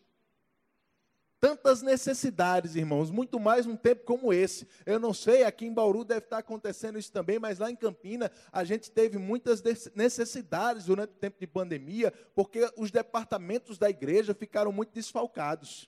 Tantas 1.40 1.82
necessidades, 1.82 2.76
irmãos, 2.76 3.12
muito 3.12 3.40
mais 3.40 3.66
num 3.66 3.76
tempo 3.76 4.04
como 4.04 4.34
esse. 4.34 4.68
Eu 4.86 5.00
não 5.00 5.14
sei, 5.14 5.44
aqui 5.44 5.66
em 5.66 5.74
Bauru 5.74 6.04
deve 6.04 6.22
estar 6.22 6.40
acontecendo 6.40 6.98
isso 6.98 7.12
também, 7.12 7.38
mas 7.38 7.60
lá 7.60 7.70
em 7.70 7.76
Campina 7.76 8.32
a 8.52 8.64
gente 8.64 8.90
teve 8.90 9.18
muitas 9.18 9.62
necessidades 9.94 10.86
durante 10.86 11.12
o 11.12 11.20
tempo 11.20 11.38
de 11.40 11.46
pandemia, 11.46 12.12
porque 12.34 12.68
os 12.76 12.90
departamentos 12.90 13.78
da 13.78 13.90
igreja 13.90 14.34
ficaram 14.34 14.72
muito 14.72 14.92
desfalcados. 14.92 15.88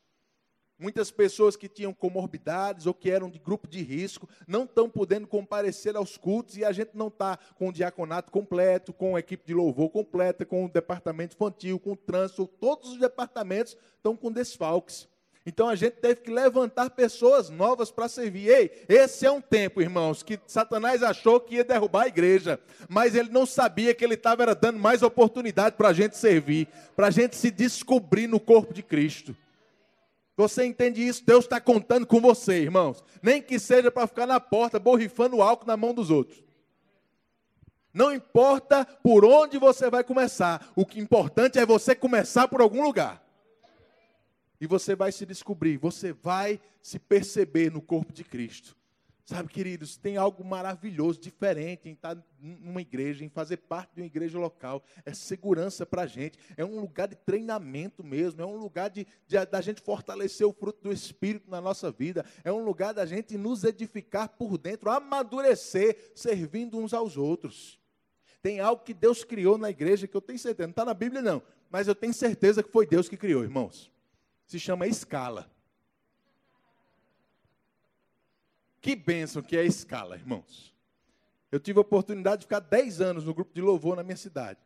Muitas 0.79 1.09
pessoas 1.09 1.55
que 1.55 1.67
tinham 1.67 1.91
comorbidades 1.91 2.85
ou 2.85 2.93
que 2.93 3.09
eram 3.09 3.31
de 3.31 3.39
grupo 3.39 3.67
de 3.67 3.81
risco 3.81 4.29
não 4.47 4.63
estão 4.63 4.87
podendo 4.87 5.25
comparecer 5.25 5.95
aos 5.95 6.17
cultos 6.17 6.55
e 6.55 6.63
a 6.63 6.71
gente 6.71 6.91
não 6.93 7.07
está 7.07 7.39
com 7.55 7.69
o 7.69 7.73
diaconato 7.73 8.31
completo, 8.31 8.93
com 8.93 9.15
a 9.15 9.19
equipe 9.19 9.43
de 9.43 9.55
louvor 9.55 9.89
completa, 9.89 10.45
com 10.45 10.65
o 10.65 10.69
departamento 10.69 11.35
infantil, 11.35 11.79
com 11.79 11.93
o 11.93 11.97
trânsito, 11.97 12.45
todos 12.45 12.91
os 12.91 12.99
departamentos 12.99 13.75
estão 13.97 14.15
com 14.15 14.31
desfalques. 14.31 15.07
Então 15.47 15.67
a 15.67 15.75
gente 15.75 15.93
teve 15.93 16.21
que 16.21 16.29
levantar 16.29 16.91
pessoas 16.91 17.49
novas 17.49 17.89
para 17.89 18.07
servir. 18.07 18.49
Ei, 18.49 18.85
esse 18.87 19.25
é 19.25 19.31
um 19.31 19.41
tempo, 19.41 19.81
irmãos, 19.81 20.21
que 20.21 20.37
Satanás 20.45 21.01
achou 21.01 21.39
que 21.39 21.55
ia 21.55 21.63
derrubar 21.63 22.03
a 22.03 22.07
igreja, 22.07 22.59
mas 22.87 23.15
ele 23.15 23.29
não 23.29 23.45
sabia 23.45 23.95
que 23.95 24.03
ele 24.03 24.15
estava 24.15 24.53
dando 24.53 24.77
mais 24.77 25.01
oportunidade 25.01 25.75
para 25.75 25.87
a 25.87 25.93
gente 25.93 26.17
servir, 26.17 26.67
para 26.95 27.07
a 27.07 27.11
gente 27.11 27.35
se 27.35 27.49
descobrir 27.49 28.27
no 28.27 28.39
corpo 28.39 28.73
de 28.73 28.83
Cristo. 28.83 29.35
Você 30.37 30.63
entende 30.63 31.05
isso? 31.05 31.25
Deus 31.25 31.45
está 31.45 31.59
contando 31.59 32.05
com 32.05 32.21
você, 32.21 32.61
irmãos. 32.61 33.03
Nem 33.23 33.41
que 33.41 33.57
seja 33.57 33.89
para 33.89 34.05
ficar 34.05 34.27
na 34.27 34.39
porta 34.39 34.79
borrifando 34.79 35.41
álcool 35.41 35.65
na 35.65 35.75
mão 35.75 35.95
dos 35.95 36.11
outros. 36.11 36.43
Não 37.91 38.13
importa 38.13 38.85
por 38.85 39.25
onde 39.25 39.57
você 39.57 39.89
vai 39.89 40.03
começar, 40.03 40.71
o 40.75 40.85
que 40.85 40.99
é 40.99 41.01
importante 41.01 41.57
é 41.57 41.65
você 41.65 41.95
começar 41.95 42.47
por 42.47 42.61
algum 42.61 42.83
lugar. 42.83 43.25
E 44.61 44.67
você 44.67 44.95
vai 44.95 45.11
se 45.11 45.25
descobrir, 45.25 45.77
você 45.77 46.13
vai 46.13 46.61
se 46.83 46.99
perceber 46.99 47.71
no 47.71 47.81
corpo 47.81 48.13
de 48.13 48.23
Cristo. 48.23 48.77
Sabe, 49.29 49.49
queridos, 49.49 49.97
tem 49.97 50.15
algo 50.15 50.41
maravilhoso, 50.41 51.19
diferente 51.19 51.89
em 51.89 51.91
estar 51.91 52.17
numa 52.39 52.79
igreja, 52.79 53.25
em 53.25 53.29
fazer 53.29 53.57
parte 53.57 53.93
de 53.93 53.99
uma 53.99 54.07
igreja 54.07 54.39
local. 54.39 54.81
É 55.05 55.13
segurança 55.13 55.85
para 55.85 56.03
a 56.03 56.07
gente, 56.07 56.39
é 56.55 56.63
um 56.63 56.79
lugar 56.79 57.09
de 57.09 57.17
treinamento 57.17 58.05
mesmo, 58.05 58.41
é 58.41 58.45
um 58.45 58.55
lugar 58.55 58.89
de, 58.89 59.05
de, 59.27 59.45
da 59.45 59.59
gente 59.59 59.81
fortalecer 59.81 60.47
o 60.47 60.53
fruto 60.53 60.81
do 60.81 60.93
Espírito 60.93 61.51
na 61.51 61.59
nossa 61.59 61.91
vida, 61.91 62.25
é 62.41 62.53
um 62.53 62.63
lugar 62.63 62.93
da 62.93 63.05
gente 63.05 63.37
nos 63.37 63.65
edificar 63.65 64.29
por 64.29 64.57
dentro, 64.57 64.89
amadurecer, 64.89 66.13
servindo 66.15 66.77
uns 66.77 66.93
aos 66.93 67.17
outros. 67.17 67.77
Tem 68.41 68.61
algo 68.61 68.81
que 68.81 68.93
Deus 68.93 69.25
criou 69.25 69.57
na 69.57 69.69
igreja 69.69 70.07
que 70.07 70.15
eu 70.15 70.21
tenho 70.21 70.39
certeza, 70.39 70.67
não 70.67 70.71
está 70.71 70.85
na 70.85 70.93
Bíblia 70.93 71.21
não, 71.21 71.43
mas 71.69 71.89
eu 71.89 71.95
tenho 71.95 72.13
certeza 72.13 72.63
que 72.63 72.71
foi 72.71 72.87
Deus 72.87 73.09
que 73.09 73.17
criou, 73.17 73.43
irmãos. 73.43 73.91
Se 74.45 74.57
chama 74.57 74.87
escala. 74.87 75.51
Que 78.81 78.95
bênção 78.95 79.41
que 79.41 79.57
é 79.57 79.61
a 79.61 79.65
escala, 79.65 80.15
irmãos. 80.15 80.75
Eu 81.51 81.59
tive 81.59 81.79
a 81.79 81.81
oportunidade 81.81 82.41
de 82.41 82.45
ficar 82.45 82.59
10 82.59 83.01
anos 83.01 83.23
no 83.23 83.33
grupo 83.33 83.53
de 83.53 83.61
louvor 83.61 83.95
na 83.95 84.03
minha 84.03 84.17
cidade. 84.17 84.59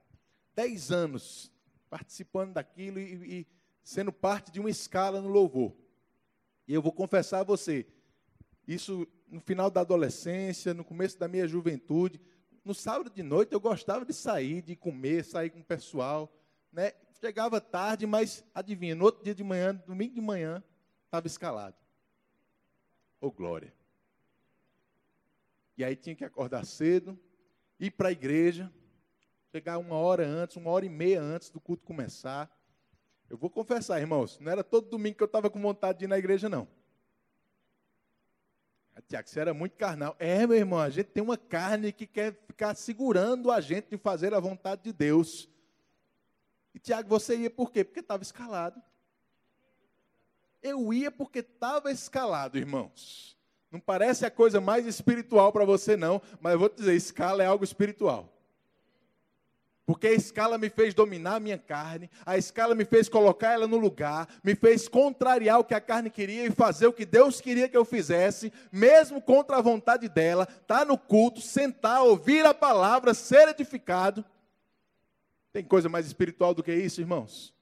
10 0.56 0.91
anos 0.91 1.52
participando 1.89 2.54
daquilo 2.54 3.00
e, 3.00 3.41
e 3.41 3.47
sendo 3.84 4.12
parte 4.12 4.52
de 4.52 4.60
uma 4.60 4.69
escala 4.69 5.21
no 5.21 5.28
louvor. 5.28 5.76
E 6.67 6.74
eu 6.74 6.82
vou 6.82 6.91
confessar 6.91 7.39
a 7.39 7.43
você, 7.43 7.86
isso 8.67 9.08
no 9.28 9.41
final 9.41 9.69
da 9.69 9.82
adolescência, 9.82 10.74
no 10.74 10.84
começo 10.84 11.17
da 11.17 11.28
minha 11.28 11.47
juventude, 11.47 12.19
no 12.63 12.74
sábado 12.74 13.10
de 13.10 13.24
noite 13.24 13.54
eu 13.54 13.60
gostava 13.60 14.06
de 14.06 14.13
sair, 14.13 14.62
de 14.62 14.76
comer, 14.76 15.26
sair 15.26 15.50
com 15.50 15.60
o 15.60 15.63
pessoal, 15.63 16.32
né? 16.71 16.93
Chegava 17.19 17.62
tarde, 17.62 18.08
mas 18.08 18.43
adivinha, 18.54 18.95
no 18.95 19.06
outro 19.06 19.24
dia 19.24 19.36
de 19.36 19.43
manhã, 19.43 19.76
domingo 19.86 20.15
de 20.15 20.21
manhã, 20.21 20.63
estava 21.06 21.28
escalado. 21.28 21.76
Ô 23.19 23.28
oh, 23.28 23.32
glória. 23.32 23.74
E 25.82 25.84
aí 25.84 25.96
tinha 25.96 26.15
que 26.15 26.24
acordar 26.24 26.63
cedo, 26.63 27.20
ir 27.80 27.89
para 27.89 28.10
a 28.10 28.12
igreja, 28.12 28.72
chegar 29.52 29.80
uma 29.80 29.96
hora 29.96 30.24
antes, 30.24 30.56
uma 30.56 30.70
hora 30.70 30.86
e 30.86 30.89
meia 30.89 31.20
antes 31.20 31.50
do 31.50 31.60
culto 31.60 31.84
começar. 31.84 32.56
Eu 33.28 33.36
vou 33.36 33.50
confessar, 33.50 34.00
irmãos, 34.00 34.38
não 34.39 34.52
era 34.52 34.63
todo 34.63 34.91
domingo 34.91 35.17
que 35.17 35.24
eu 35.24 35.26
estava 35.26 35.50
com 35.50 35.60
vontade 35.60 35.98
de 35.98 36.06
ir 36.06 36.08
na 36.08 36.20
igreja, 36.20 36.48
não. 36.48 36.67
Ah, 38.96 39.02
Tiago, 39.02 39.28
você 39.28 39.39
era 39.39 39.56
muito 39.56 39.76
carnal. 39.76 40.15
É, 40.20 40.46
meu 40.46 40.56
irmão, 40.56 40.78
a 40.78 40.91
gente 40.91 41.08
tem 41.08 41.24
uma 41.24 41.36
carne 41.36 41.91
que 41.91 42.06
quer 42.06 42.36
ficar 42.46 42.76
segurando 42.76 43.50
a 43.50 43.60
gente 43.60 43.89
de 43.89 43.98
fazer 43.98 44.36
a 44.36 44.39
vontade 44.39 44.84
de 44.84 44.94
Deus. 44.94 45.50
E 46.76 46.80
Tiago, 46.80 47.10
você 47.10 47.36
ia 47.36 47.50
por 47.50 47.72
quê? 47.72 47.84
Porque 47.84 48.02
estava 48.02 48.22
escalado. 48.22 48.80
Eu 50.62 50.94
ia 50.94 51.10
porque 51.10 51.39
estava 51.39 51.91
escalado, 51.91 52.56
irmãos. 52.56 53.40
Não 53.71 53.79
parece 53.79 54.25
a 54.25 54.31
coisa 54.31 54.60
mais 54.60 54.86
espiritual 54.86 55.51
para 55.53 55.63
você, 55.63 55.95
não, 55.95 56.21
mas 56.41 56.53
eu 56.53 56.60
vou 56.60 56.67
te 56.67 56.77
dizer: 56.77 56.93
escala 56.93 57.41
é 57.41 57.45
algo 57.45 57.63
espiritual. 57.63 58.27
Porque 59.86 60.07
a 60.07 60.13
escala 60.13 60.57
me 60.57 60.69
fez 60.69 60.93
dominar 60.93 61.36
a 61.36 61.39
minha 61.39 61.57
carne, 61.57 62.10
a 62.25 62.38
escala 62.38 62.75
me 62.75 62.86
fez 62.86 63.10
colocar 63.10 63.53
ela 63.53 63.67
no 63.67 63.77
lugar, 63.77 64.27
me 64.43 64.55
fez 64.55 64.88
contrariar 64.88 65.60
o 65.60 65.63
que 65.63 65.73
a 65.73 65.81
carne 65.81 66.10
queria 66.10 66.45
e 66.45 66.51
fazer 66.51 66.88
o 66.88 66.93
que 66.93 67.05
Deus 67.05 67.41
queria 67.41 67.67
que 67.67 67.75
eu 67.75 67.84
fizesse, 67.84 68.53
mesmo 68.71 69.21
contra 69.21 69.57
a 69.57 69.62
vontade 69.62 70.07
dela, 70.07 70.43
estar 70.43 70.79
tá 70.79 70.86
no 70.86 70.97
culto, 70.97 71.41
sentar, 71.41 72.03
ouvir 72.03 72.45
a 72.45 72.53
palavra, 72.53 73.13
ser 73.13 73.49
edificado. 73.49 74.23
Tem 75.51 75.63
coisa 75.63 75.89
mais 75.89 76.05
espiritual 76.05 76.53
do 76.53 76.63
que 76.63 76.73
isso, 76.73 77.01
irmãos? 77.01 77.53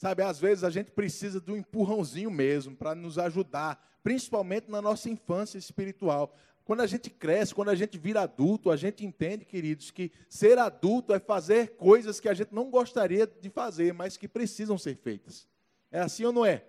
Sabe, 0.00 0.22
às 0.22 0.40
vezes 0.40 0.64
a 0.64 0.70
gente 0.70 0.90
precisa 0.92 1.44
um 1.46 1.56
empurrãozinho 1.56 2.30
mesmo 2.30 2.74
para 2.74 2.94
nos 2.94 3.18
ajudar 3.18 3.86
principalmente 4.02 4.70
na 4.70 4.80
nossa 4.80 5.10
infância 5.10 5.58
espiritual. 5.58 6.34
Quando 6.64 6.80
a 6.80 6.86
gente 6.86 7.10
cresce, 7.10 7.54
quando 7.54 7.68
a 7.68 7.74
gente 7.74 7.98
vira 7.98 8.22
adulto, 8.22 8.70
a 8.70 8.76
gente 8.76 9.04
entende, 9.04 9.44
queridos, 9.44 9.90
que 9.90 10.10
ser 10.26 10.56
adulto 10.56 11.12
é 11.12 11.18
fazer 11.18 11.76
coisas 11.76 12.18
que 12.18 12.30
a 12.30 12.32
gente 12.32 12.48
não 12.50 12.70
gostaria 12.70 13.26
de 13.26 13.50
fazer, 13.50 13.92
mas 13.92 14.16
que 14.16 14.26
precisam 14.26 14.78
ser 14.78 14.96
feitas. 14.96 15.46
É 15.92 16.00
assim 16.00 16.24
ou 16.24 16.32
não 16.32 16.46
é? 16.46 16.64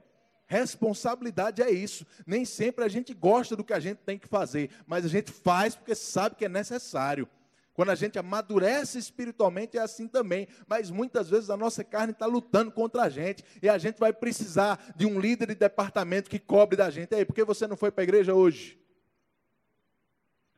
Responsabilidade 0.46 1.62
é 1.62 1.72
isso. 1.72 2.06
Nem 2.28 2.44
sempre 2.44 2.84
a 2.84 2.90
gente 2.90 3.14
gosta 3.14 3.56
do 3.56 3.64
que 3.64 3.72
a 3.72 3.80
gente 3.80 4.00
tem 4.00 4.20
que 4.20 4.28
fazer, 4.28 4.72
mas 4.86 5.06
a 5.06 5.08
gente 5.08 5.32
faz 5.32 5.74
porque 5.74 5.96
sabe 5.96 6.36
que 6.36 6.44
é 6.44 6.50
necessário. 6.50 7.30
Quando 7.74 7.90
a 7.90 7.96
gente 7.96 8.20
amadurece 8.20 8.98
espiritualmente, 8.98 9.78
é 9.78 9.82
assim 9.82 10.08
também. 10.08 10.48
Mas 10.68 10.92
muitas 10.92 11.30
vezes 11.30 11.50
a 11.50 11.56
nossa 11.56 11.84
carne 11.84 12.12
está 12.12 12.26
lutando 12.26 12.72
contra 12.72 13.04
a 13.04 13.10
gente. 13.10 13.44
E 13.62 13.70
a 13.70 13.78
gente 13.78 13.98
vai 13.98 14.12
precisar 14.12 14.94
de 14.96 15.06
um 15.06 15.20
líder 15.20 15.48
de 15.48 15.56
departamento 15.56 16.30
que 16.30 16.40
cobre 16.40 16.76
da 16.76 16.90
gente. 16.90 17.16
Ei, 17.16 17.26
por 17.26 17.34
que 17.34 17.44
você 17.44 17.68
não 17.68 17.78
foi 17.78 17.92
para 17.92 18.02
a 18.02 18.06
igreja 18.06 18.34
hoje? 18.34 18.80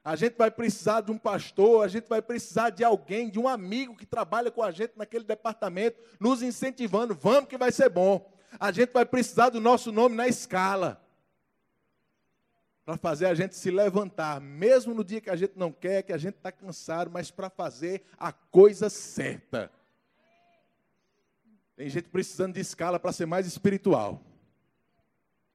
A 0.03 0.15
gente 0.15 0.35
vai 0.35 0.51
precisar 0.51 1.01
de 1.01 1.11
um 1.11 1.17
pastor, 1.17 1.85
a 1.85 1.87
gente 1.87 2.09
vai 2.09 2.21
precisar 2.21 2.71
de 2.71 2.83
alguém, 2.83 3.29
de 3.29 3.39
um 3.39 3.47
amigo 3.47 3.95
que 3.95 4.05
trabalha 4.05 4.51
com 4.51 4.61
a 4.61 4.69
gente 4.69 4.93
naquele 4.97 5.23
departamento, 5.23 5.97
nos 6.19 6.41
incentivando. 6.41 7.15
Vamos 7.15 7.47
que 7.47 7.57
vai 7.57 7.71
ser 7.71 7.89
bom. 7.89 8.29
A 8.59 8.71
gente 8.71 8.91
vai 8.91 9.05
precisar 9.05 9.49
do 9.49 9.61
nosso 9.61 9.91
nome 9.91 10.15
na 10.15 10.27
escala 10.27 11.02
para 12.85 12.97
fazer 12.97 13.27
a 13.27 13.33
gente 13.33 13.55
se 13.55 13.71
levantar, 13.71 14.41
mesmo 14.41 14.93
no 14.93 15.03
dia 15.03 15.21
que 15.21 15.29
a 15.29 15.35
gente 15.35 15.53
não 15.57 15.71
quer, 15.71 16.03
que 16.03 16.11
a 16.11 16.17
gente 16.17 16.35
está 16.35 16.51
cansado, 16.51 17.09
mas 17.09 17.31
para 17.31 17.49
fazer 17.49 18.03
a 18.17 18.31
coisa 18.31 18.89
certa. 18.89 19.71
Tem 21.75 21.89
gente 21.89 22.09
precisando 22.09 22.53
de 22.53 22.61
escala 22.61 22.99
para 22.99 23.13
ser 23.13 23.25
mais 23.25 23.47
espiritual. 23.47 24.21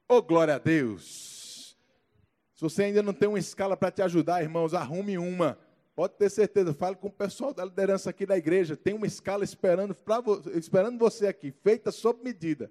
Oh, 0.08 0.22
glória 0.22 0.54
a 0.54 0.58
Deus! 0.58 1.76
Se 2.54 2.62
você 2.62 2.84
ainda 2.84 3.02
não 3.02 3.12
tem 3.12 3.28
uma 3.28 3.38
escala 3.38 3.76
para 3.76 3.90
te 3.90 4.02
ajudar, 4.02 4.42
irmãos, 4.42 4.74
arrume 4.74 5.18
uma. 5.18 5.58
Pode 5.94 6.14
ter 6.14 6.30
certeza, 6.30 6.72
fale 6.72 6.96
com 6.96 7.08
o 7.08 7.12
pessoal 7.12 7.52
da 7.52 7.64
liderança 7.64 8.10
aqui 8.10 8.24
da 8.24 8.36
igreja. 8.36 8.76
Tem 8.76 8.94
uma 8.94 9.06
escala 9.06 9.44
esperando, 9.44 9.94
pra, 9.94 10.22
esperando 10.54 10.98
você 10.98 11.26
aqui, 11.26 11.50
feita 11.50 11.92
sob 11.92 12.22
medida. 12.22 12.70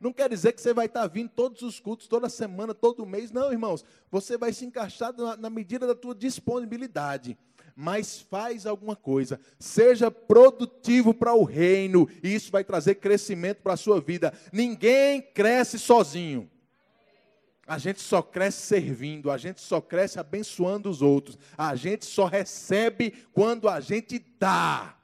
Não 0.00 0.12
quer 0.12 0.28
dizer 0.28 0.52
que 0.52 0.60
você 0.60 0.74
vai 0.74 0.86
estar 0.86 1.06
vindo 1.06 1.30
todos 1.30 1.62
os 1.62 1.80
cultos, 1.80 2.06
toda 2.06 2.28
semana, 2.28 2.74
todo 2.74 3.06
mês. 3.06 3.30
Não, 3.30 3.52
irmãos. 3.52 3.84
Você 4.10 4.36
vai 4.36 4.52
se 4.52 4.64
encaixar 4.64 5.12
na, 5.16 5.36
na 5.36 5.50
medida 5.50 5.86
da 5.86 5.94
tua 5.94 6.14
disponibilidade. 6.14 7.36
Mas 7.74 8.20
faz 8.20 8.66
alguma 8.66 8.96
coisa. 8.96 9.38
Seja 9.58 10.10
produtivo 10.10 11.12
para 11.12 11.34
o 11.34 11.44
reino. 11.44 12.08
E 12.22 12.34
isso 12.34 12.50
vai 12.50 12.64
trazer 12.64 12.96
crescimento 12.96 13.62
para 13.62 13.74
a 13.74 13.76
sua 13.76 14.00
vida. 14.00 14.32
Ninguém 14.52 15.20
cresce 15.20 15.78
sozinho. 15.78 16.50
A 17.66 17.78
gente 17.78 18.00
só 18.00 18.22
cresce 18.22 18.64
servindo, 18.64 19.28
a 19.28 19.36
gente 19.36 19.60
só 19.60 19.80
cresce 19.80 20.20
abençoando 20.20 20.88
os 20.88 21.02
outros, 21.02 21.36
a 21.58 21.74
gente 21.74 22.04
só 22.04 22.26
recebe 22.26 23.10
quando 23.32 23.68
a 23.68 23.80
gente 23.80 24.20
dá. 24.38 24.96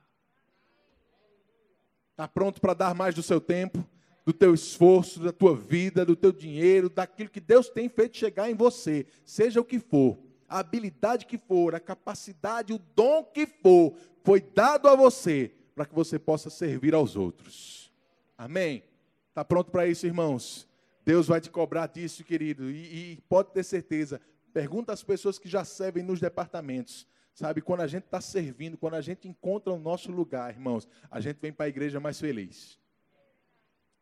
Está 2.12 2.28
pronto 2.28 2.61
para 2.61 2.72
dar 2.72 2.94
mais 2.94 3.16
do 3.16 3.22
seu 3.22 3.40
tempo? 3.40 3.85
Do 4.24 4.32
teu 4.32 4.54
esforço, 4.54 5.20
da 5.20 5.32
tua 5.32 5.56
vida, 5.56 6.04
do 6.04 6.14
teu 6.14 6.32
dinheiro, 6.32 6.88
daquilo 6.88 7.30
que 7.30 7.40
Deus 7.40 7.68
tem 7.68 7.88
feito 7.88 8.16
chegar 8.16 8.50
em 8.50 8.54
você, 8.54 9.06
seja 9.24 9.61
o 9.61 9.64
que 9.64 9.78
for, 9.78 10.18
a 10.48 10.58
habilidade 10.58 11.26
que 11.26 11.38
for, 11.38 11.74
a 11.74 11.80
capacidade, 11.80 12.72
o 12.72 12.78
dom 12.94 13.24
que 13.24 13.46
for, 13.46 13.94
foi 14.22 14.40
dado 14.40 14.88
a 14.88 14.94
você 14.94 15.52
para 15.74 15.87
que 15.87 15.94
você 15.94 16.18
possa 16.18 16.50
servir 16.50 16.94
aos 16.94 17.16
outros. 17.16 17.92
Amém? 18.37 18.85
Está 19.28 19.44
pronto 19.44 19.70
para 19.70 19.87
isso, 19.87 20.06
irmãos? 20.06 20.68
Deus 21.04 21.26
vai 21.26 21.40
te 21.40 21.50
cobrar 21.50 21.87
disso, 21.88 22.22
querido, 22.22 22.70
e, 22.70 23.12
e 23.12 23.20
pode 23.28 23.50
ter 23.50 23.64
certeza. 23.64 24.20
Pergunta 24.52 24.92
às 24.92 25.02
pessoas 25.02 25.38
que 25.38 25.48
já 25.48 25.64
servem 25.64 26.02
nos 26.02 26.20
departamentos. 26.20 27.06
Sabe, 27.35 27.62
quando 27.62 27.80
a 27.80 27.87
gente 27.87 28.04
está 28.04 28.20
servindo, 28.20 28.76
quando 28.76 28.94
a 28.94 29.00
gente 29.00 29.26
encontra 29.26 29.72
o 29.72 29.78
nosso 29.78 30.12
lugar, 30.12 30.52
irmãos, 30.52 30.87
a 31.11 31.18
gente 31.18 31.38
vem 31.40 31.50
para 31.50 31.64
a 31.64 31.68
igreja 31.68 31.98
mais 31.98 32.20
feliz. 32.20 32.78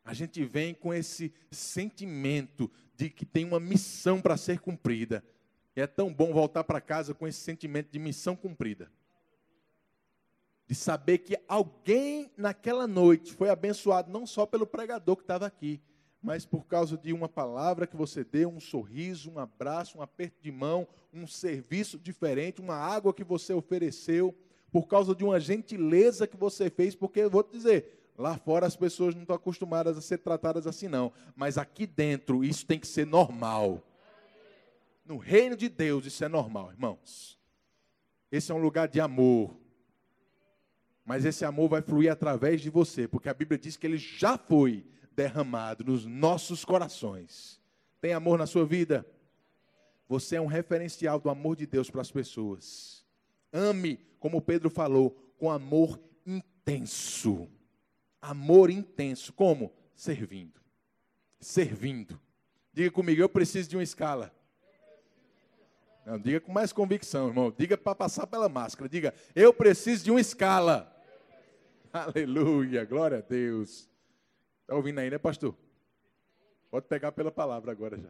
A 0.03 0.13
gente 0.13 0.43
vem 0.43 0.73
com 0.73 0.93
esse 0.93 1.33
sentimento 1.51 2.69
de 2.95 3.09
que 3.09 3.25
tem 3.25 3.45
uma 3.45 3.59
missão 3.59 4.21
para 4.21 4.37
ser 4.37 4.59
cumprida. 4.59 5.23
E 5.75 5.81
é 5.81 5.87
tão 5.87 6.13
bom 6.13 6.33
voltar 6.33 6.63
para 6.63 6.81
casa 6.81 7.13
com 7.13 7.27
esse 7.27 7.39
sentimento 7.39 7.91
de 7.91 7.99
missão 7.99 8.35
cumprida. 8.35 8.91
De 10.67 10.75
saber 10.75 11.19
que 11.19 11.37
alguém 11.47 12.31
naquela 12.35 12.87
noite 12.87 13.33
foi 13.33 13.49
abençoado 13.49 14.11
não 14.11 14.25
só 14.25 14.45
pelo 14.45 14.65
pregador 14.65 15.15
que 15.15 15.23
estava 15.23 15.45
aqui, 15.45 15.81
mas 16.21 16.45
por 16.45 16.65
causa 16.65 16.97
de 16.97 17.11
uma 17.11 17.27
palavra 17.27 17.87
que 17.87 17.95
você 17.95 18.23
deu, 18.23 18.49
um 18.49 18.59
sorriso, 18.59 19.31
um 19.31 19.39
abraço, 19.39 19.97
um 19.97 20.01
aperto 20.01 20.37
de 20.41 20.51
mão, 20.51 20.87
um 21.11 21.25
serviço 21.25 21.97
diferente, 21.97 22.61
uma 22.61 22.75
água 22.75 23.13
que 23.13 23.23
você 23.23 23.53
ofereceu, 23.53 24.35
por 24.71 24.87
causa 24.87 25.13
de 25.13 25.23
uma 25.23 25.39
gentileza 25.39 26.27
que 26.27 26.37
você 26.37 26.69
fez, 26.69 26.95
porque 26.95 27.19
eu 27.19 27.29
vou 27.29 27.43
te 27.43 27.51
dizer, 27.51 28.00
Lá 28.21 28.37
fora 28.37 28.67
as 28.67 28.75
pessoas 28.75 29.15
não 29.15 29.23
estão 29.23 29.35
acostumadas 29.35 29.97
a 29.97 30.01
ser 30.01 30.19
tratadas 30.19 30.67
assim, 30.67 30.87
não. 30.87 31.11
Mas 31.35 31.57
aqui 31.57 31.87
dentro 31.87 32.43
isso 32.43 32.67
tem 32.67 32.79
que 32.79 32.85
ser 32.85 33.07
normal. 33.07 33.83
No 35.03 35.17
reino 35.17 35.57
de 35.57 35.67
Deus 35.67 36.05
isso 36.05 36.23
é 36.23 36.27
normal, 36.27 36.71
irmãos. 36.71 37.39
Esse 38.31 38.51
é 38.51 38.55
um 38.55 38.61
lugar 38.61 38.87
de 38.87 39.01
amor. 39.01 39.59
Mas 41.03 41.25
esse 41.25 41.43
amor 41.43 41.67
vai 41.67 41.81
fluir 41.81 42.11
através 42.11 42.61
de 42.61 42.69
você, 42.69 43.07
porque 43.07 43.27
a 43.27 43.33
Bíblia 43.33 43.57
diz 43.57 43.75
que 43.75 43.87
ele 43.87 43.97
já 43.97 44.37
foi 44.37 44.85
derramado 45.13 45.83
nos 45.83 46.05
nossos 46.05 46.63
corações. 46.63 47.59
Tem 47.99 48.13
amor 48.13 48.37
na 48.37 48.45
sua 48.45 48.65
vida? 48.65 49.03
Você 50.07 50.35
é 50.35 50.41
um 50.41 50.45
referencial 50.45 51.19
do 51.19 51.27
amor 51.27 51.55
de 51.55 51.65
Deus 51.65 51.89
para 51.89 52.01
as 52.01 52.11
pessoas. 52.11 53.03
Ame, 53.51 53.97
como 54.19 54.43
Pedro 54.43 54.69
falou, 54.69 55.09
com 55.39 55.49
amor 55.49 55.99
intenso. 56.23 57.49
Amor 58.21 58.69
intenso. 58.69 59.33
Como? 59.33 59.73
Servindo. 59.95 60.61
Servindo. 61.39 62.19
Diga 62.73 62.91
comigo, 62.91 63.21
eu 63.21 63.29
preciso 63.29 63.69
de 63.69 63.75
uma 63.75 63.83
escala. 63.83 64.33
Não, 66.05 66.17
diga 66.19 66.39
com 66.39 66.51
mais 66.51 66.71
convicção, 66.71 67.27
irmão. 67.27 67.53
Diga 67.55 67.77
para 67.77 67.95
passar 67.95 68.25
pela 68.27 68.49
máscara. 68.49 68.89
Diga, 68.89 69.13
eu 69.35 69.53
preciso 69.53 70.03
de 70.03 70.11
uma 70.11 70.21
escala. 70.21 70.95
Aleluia, 71.91 72.85
glória 72.85 73.17
a 73.17 73.21
Deus. 73.21 73.89
Está 74.61 74.75
ouvindo 74.75 74.99
aí, 74.99 75.09
né, 75.09 75.17
pastor? 75.17 75.55
Pode 76.69 76.87
pegar 76.87 77.11
pela 77.11 77.31
palavra 77.31 77.71
agora 77.71 77.99
já. 77.99 78.09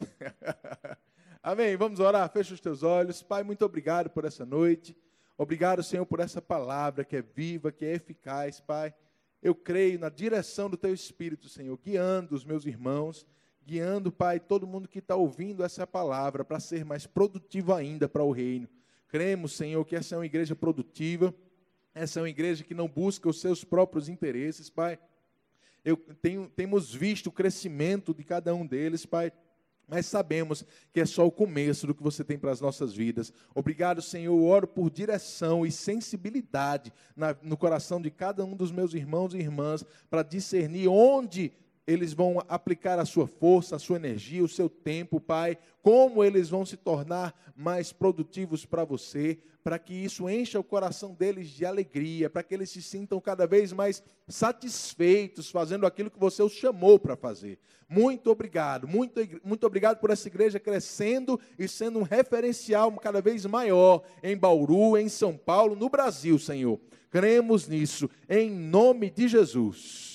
Amém. 1.42 1.76
Vamos 1.76 2.00
orar. 2.00 2.28
Fecha 2.30 2.54
os 2.54 2.60
teus 2.60 2.82
olhos. 2.82 3.22
Pai, 3.22 3.42
muito 3.42 3.64
obrigado 3.64 4.08
por 4.08 4.24
essa 4.24 4.46
noite. 4.46 4.96
Obrigado, 5.36 5.82
Senhor, 5.82 6.06
por 6.06 6.20
essa 6.20 6.40
palavra 6.40 7.04
que 7.04 7.16
é 7.16 7.22
viva, 7.22 7.70
que 7.70 7.84
é 7.84 7.94
eficaz, 7.94 8.60
Pai. 8.60 8.94
Eu 9.42 9.54
creio 9.54 9.98
na 9.98 10.08
direção 10.08 10.70
do 10.70 10.76
Teu 10.76 10.94
Espírito, 10.94 11.48
Senhor, 11.48 11.76
guiando 11.76 12.34
os 12.34 12.44
meus 12.44 12.64
irmãos, 12.64 13.26
guiando, 13.66 14.12
Pai, 14.12 14.38
todo 14.38 14.66
mundo 14.66 14.88
que 14.88 15.00
está 15.00 15.16
ouvindo 15.16 15.64
essa 15.64 15.84
palavra 15.84 16.44
para 16.44 16.60
ser 16.60 16.84
mais 16.84 17.06
produtivo 17.06 17.74
ainda 17.74 18.08
para 18.08 18.22
o 18.22 18.30
reino. 18.30 18.68
Cremos, 19.08 19.52
Senhor, 19.52 19.84
que 19.84 19.96
essa 19.96 20.14
é 20.14 20.18
uma 20.18 20.26
igreja 20.26 20.54
produtiva, 20.54 21.34
essa 21.92 22.20
é 22.20 22.22
uma 22.22 22.30
igreja 22.30 22.64
que 22.64 22.72
não 22.72 22.88
busca 22.88 23.28
os 23.28 23.40
seus 23.40 23.64
próprios 23.64 24.08
interesses, 24.08 24.70
Pai. 24.70 24.98
Eu 25.84 25.96
tenho, 25.96 26.48
temos 26.48 26.94
visto 26.94 27.26
o 27.26 27.32
crescimento 27.32 28.14
de 28.14 28.22
cada 28.22 28.54
um 28.54 28.64
deles, 28.64 29.04
Pai. 29.04 29.32
Mas 29.88 30.06
sabemos 30.06 30.64
que 30.92 31.00
é 31.00 31.06
só 31.06 31.26
o 31.26 31.30
começo 31.30 31.86
do 31.86 31.94
que 31.94 32.02
você 32.02 32.24
tem 32.24 32.38
para 32.38 32.50
as 32.50 32.60
nossas 32.60 32.94
vidas. 32.94 33.32
Obrigado, 33.54 34.00
Senhor. 34.00 34.32
Eu 34.32 34.44
oro 34.44 34.66
por 34.66 34.90
direção 34.90 35.66
e 35.66 35.72
sensibilidade 35.72 36.92
na, 37.14 37.36
no 37.42 37.56
coração 37.56 38.00
de 38.00 38.10
cada 38.10 38.44
um 38.44 38.56
dos 38.56 38.72
meus 38.72 38.94
irmãos 38.94 39.34
e 39.34 39.38
irmãs 39.38 39.84
para 40.08 40.22
discernir 40.22 40.88
onde 40.88 41.52
eles 41.86 42.12
vão 42.12 42.42
aplicar 42.48 42.98
a 42.98 43.04
sua 43.04 43.26
força, 43.26 43.76
a 43.76 43.78
sua 43.78 43.96
energia, 43.96 44.44
o 44.44 44.48
seu 44.48 44.68
tempo, 44.68 45.20
Pai, 45.20 45.58
como 45.82 46.22
eles 46.22 46.48
vão 46.48 46.64
se 46.64 46.76
tornar 46.76 47.34
mais 47.56 47.92
produtivos 47.92 48.64
para 48.64 48.84
você, 48.84 49.38
para 49.64 49.78
que 49.78 49.92
isso 49.92 50.28
encha 50.28 50.58
o 50.58 50.64
coração 50.64 51.14
deles 51.14 51.48
de 51.48 51.64
alegria, 51.64 52.30
para 52.30 52.42
que 52.42 52.54
eles 52.54 52.70
se 52.70 52.82
sintam 52.82 53.20
cada 53.20 53.46
vez 53.46 53.72
mais 53.72 54.02
satisfeitos 54.28 55.50
fazendo 55.50 55.86
aquilo 55.86 56.10
que 56.10 56.18
você 56.18 56.42
os 56.42 56.52
chamou 56.52 56.98
para 56.98 57.16
fazer. 57.16 57.58
Muito 57.88 58.30
obrigado, 58.30 58.88
muito, 58.88 59.20
muito 59.44 59.66
obrigado 59.66 59.98
por 59.98 60.10
essa 60.10 60.26
igreja 60.28 60.58
crescendo 60.58 61.38
e 61.58 61.68
sendo 61.68 61.98
um 61.98 62.02
referencial 62.02 62.90
cada 62.92 63.20
vez 63.20 63.44
maior 63.44 64.02
em 64.22 64.36
Bauru, 64.36 64.96
em 64.96 65.08
São 65.08 65.36
Paulo, 65.36 65.76
no 65.76 65.88
Brasil, 65.88 66.38
Senhor. 66.38 66.80
Cremos 67.10 67.68
nisso, 67.68 68.08
em 68.28 68.50
nome 68.50 69.10
de 69.10 69.28
Jesus. 69.28 70.11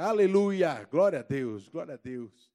Aleluia. 0.00 0.88
Glória 0.90 1.20
a 1.20 1.22
Deus. 1.22 1.68
Glória 1.68 1.92
a 1.92 1.98
Deus. 1.98 2.49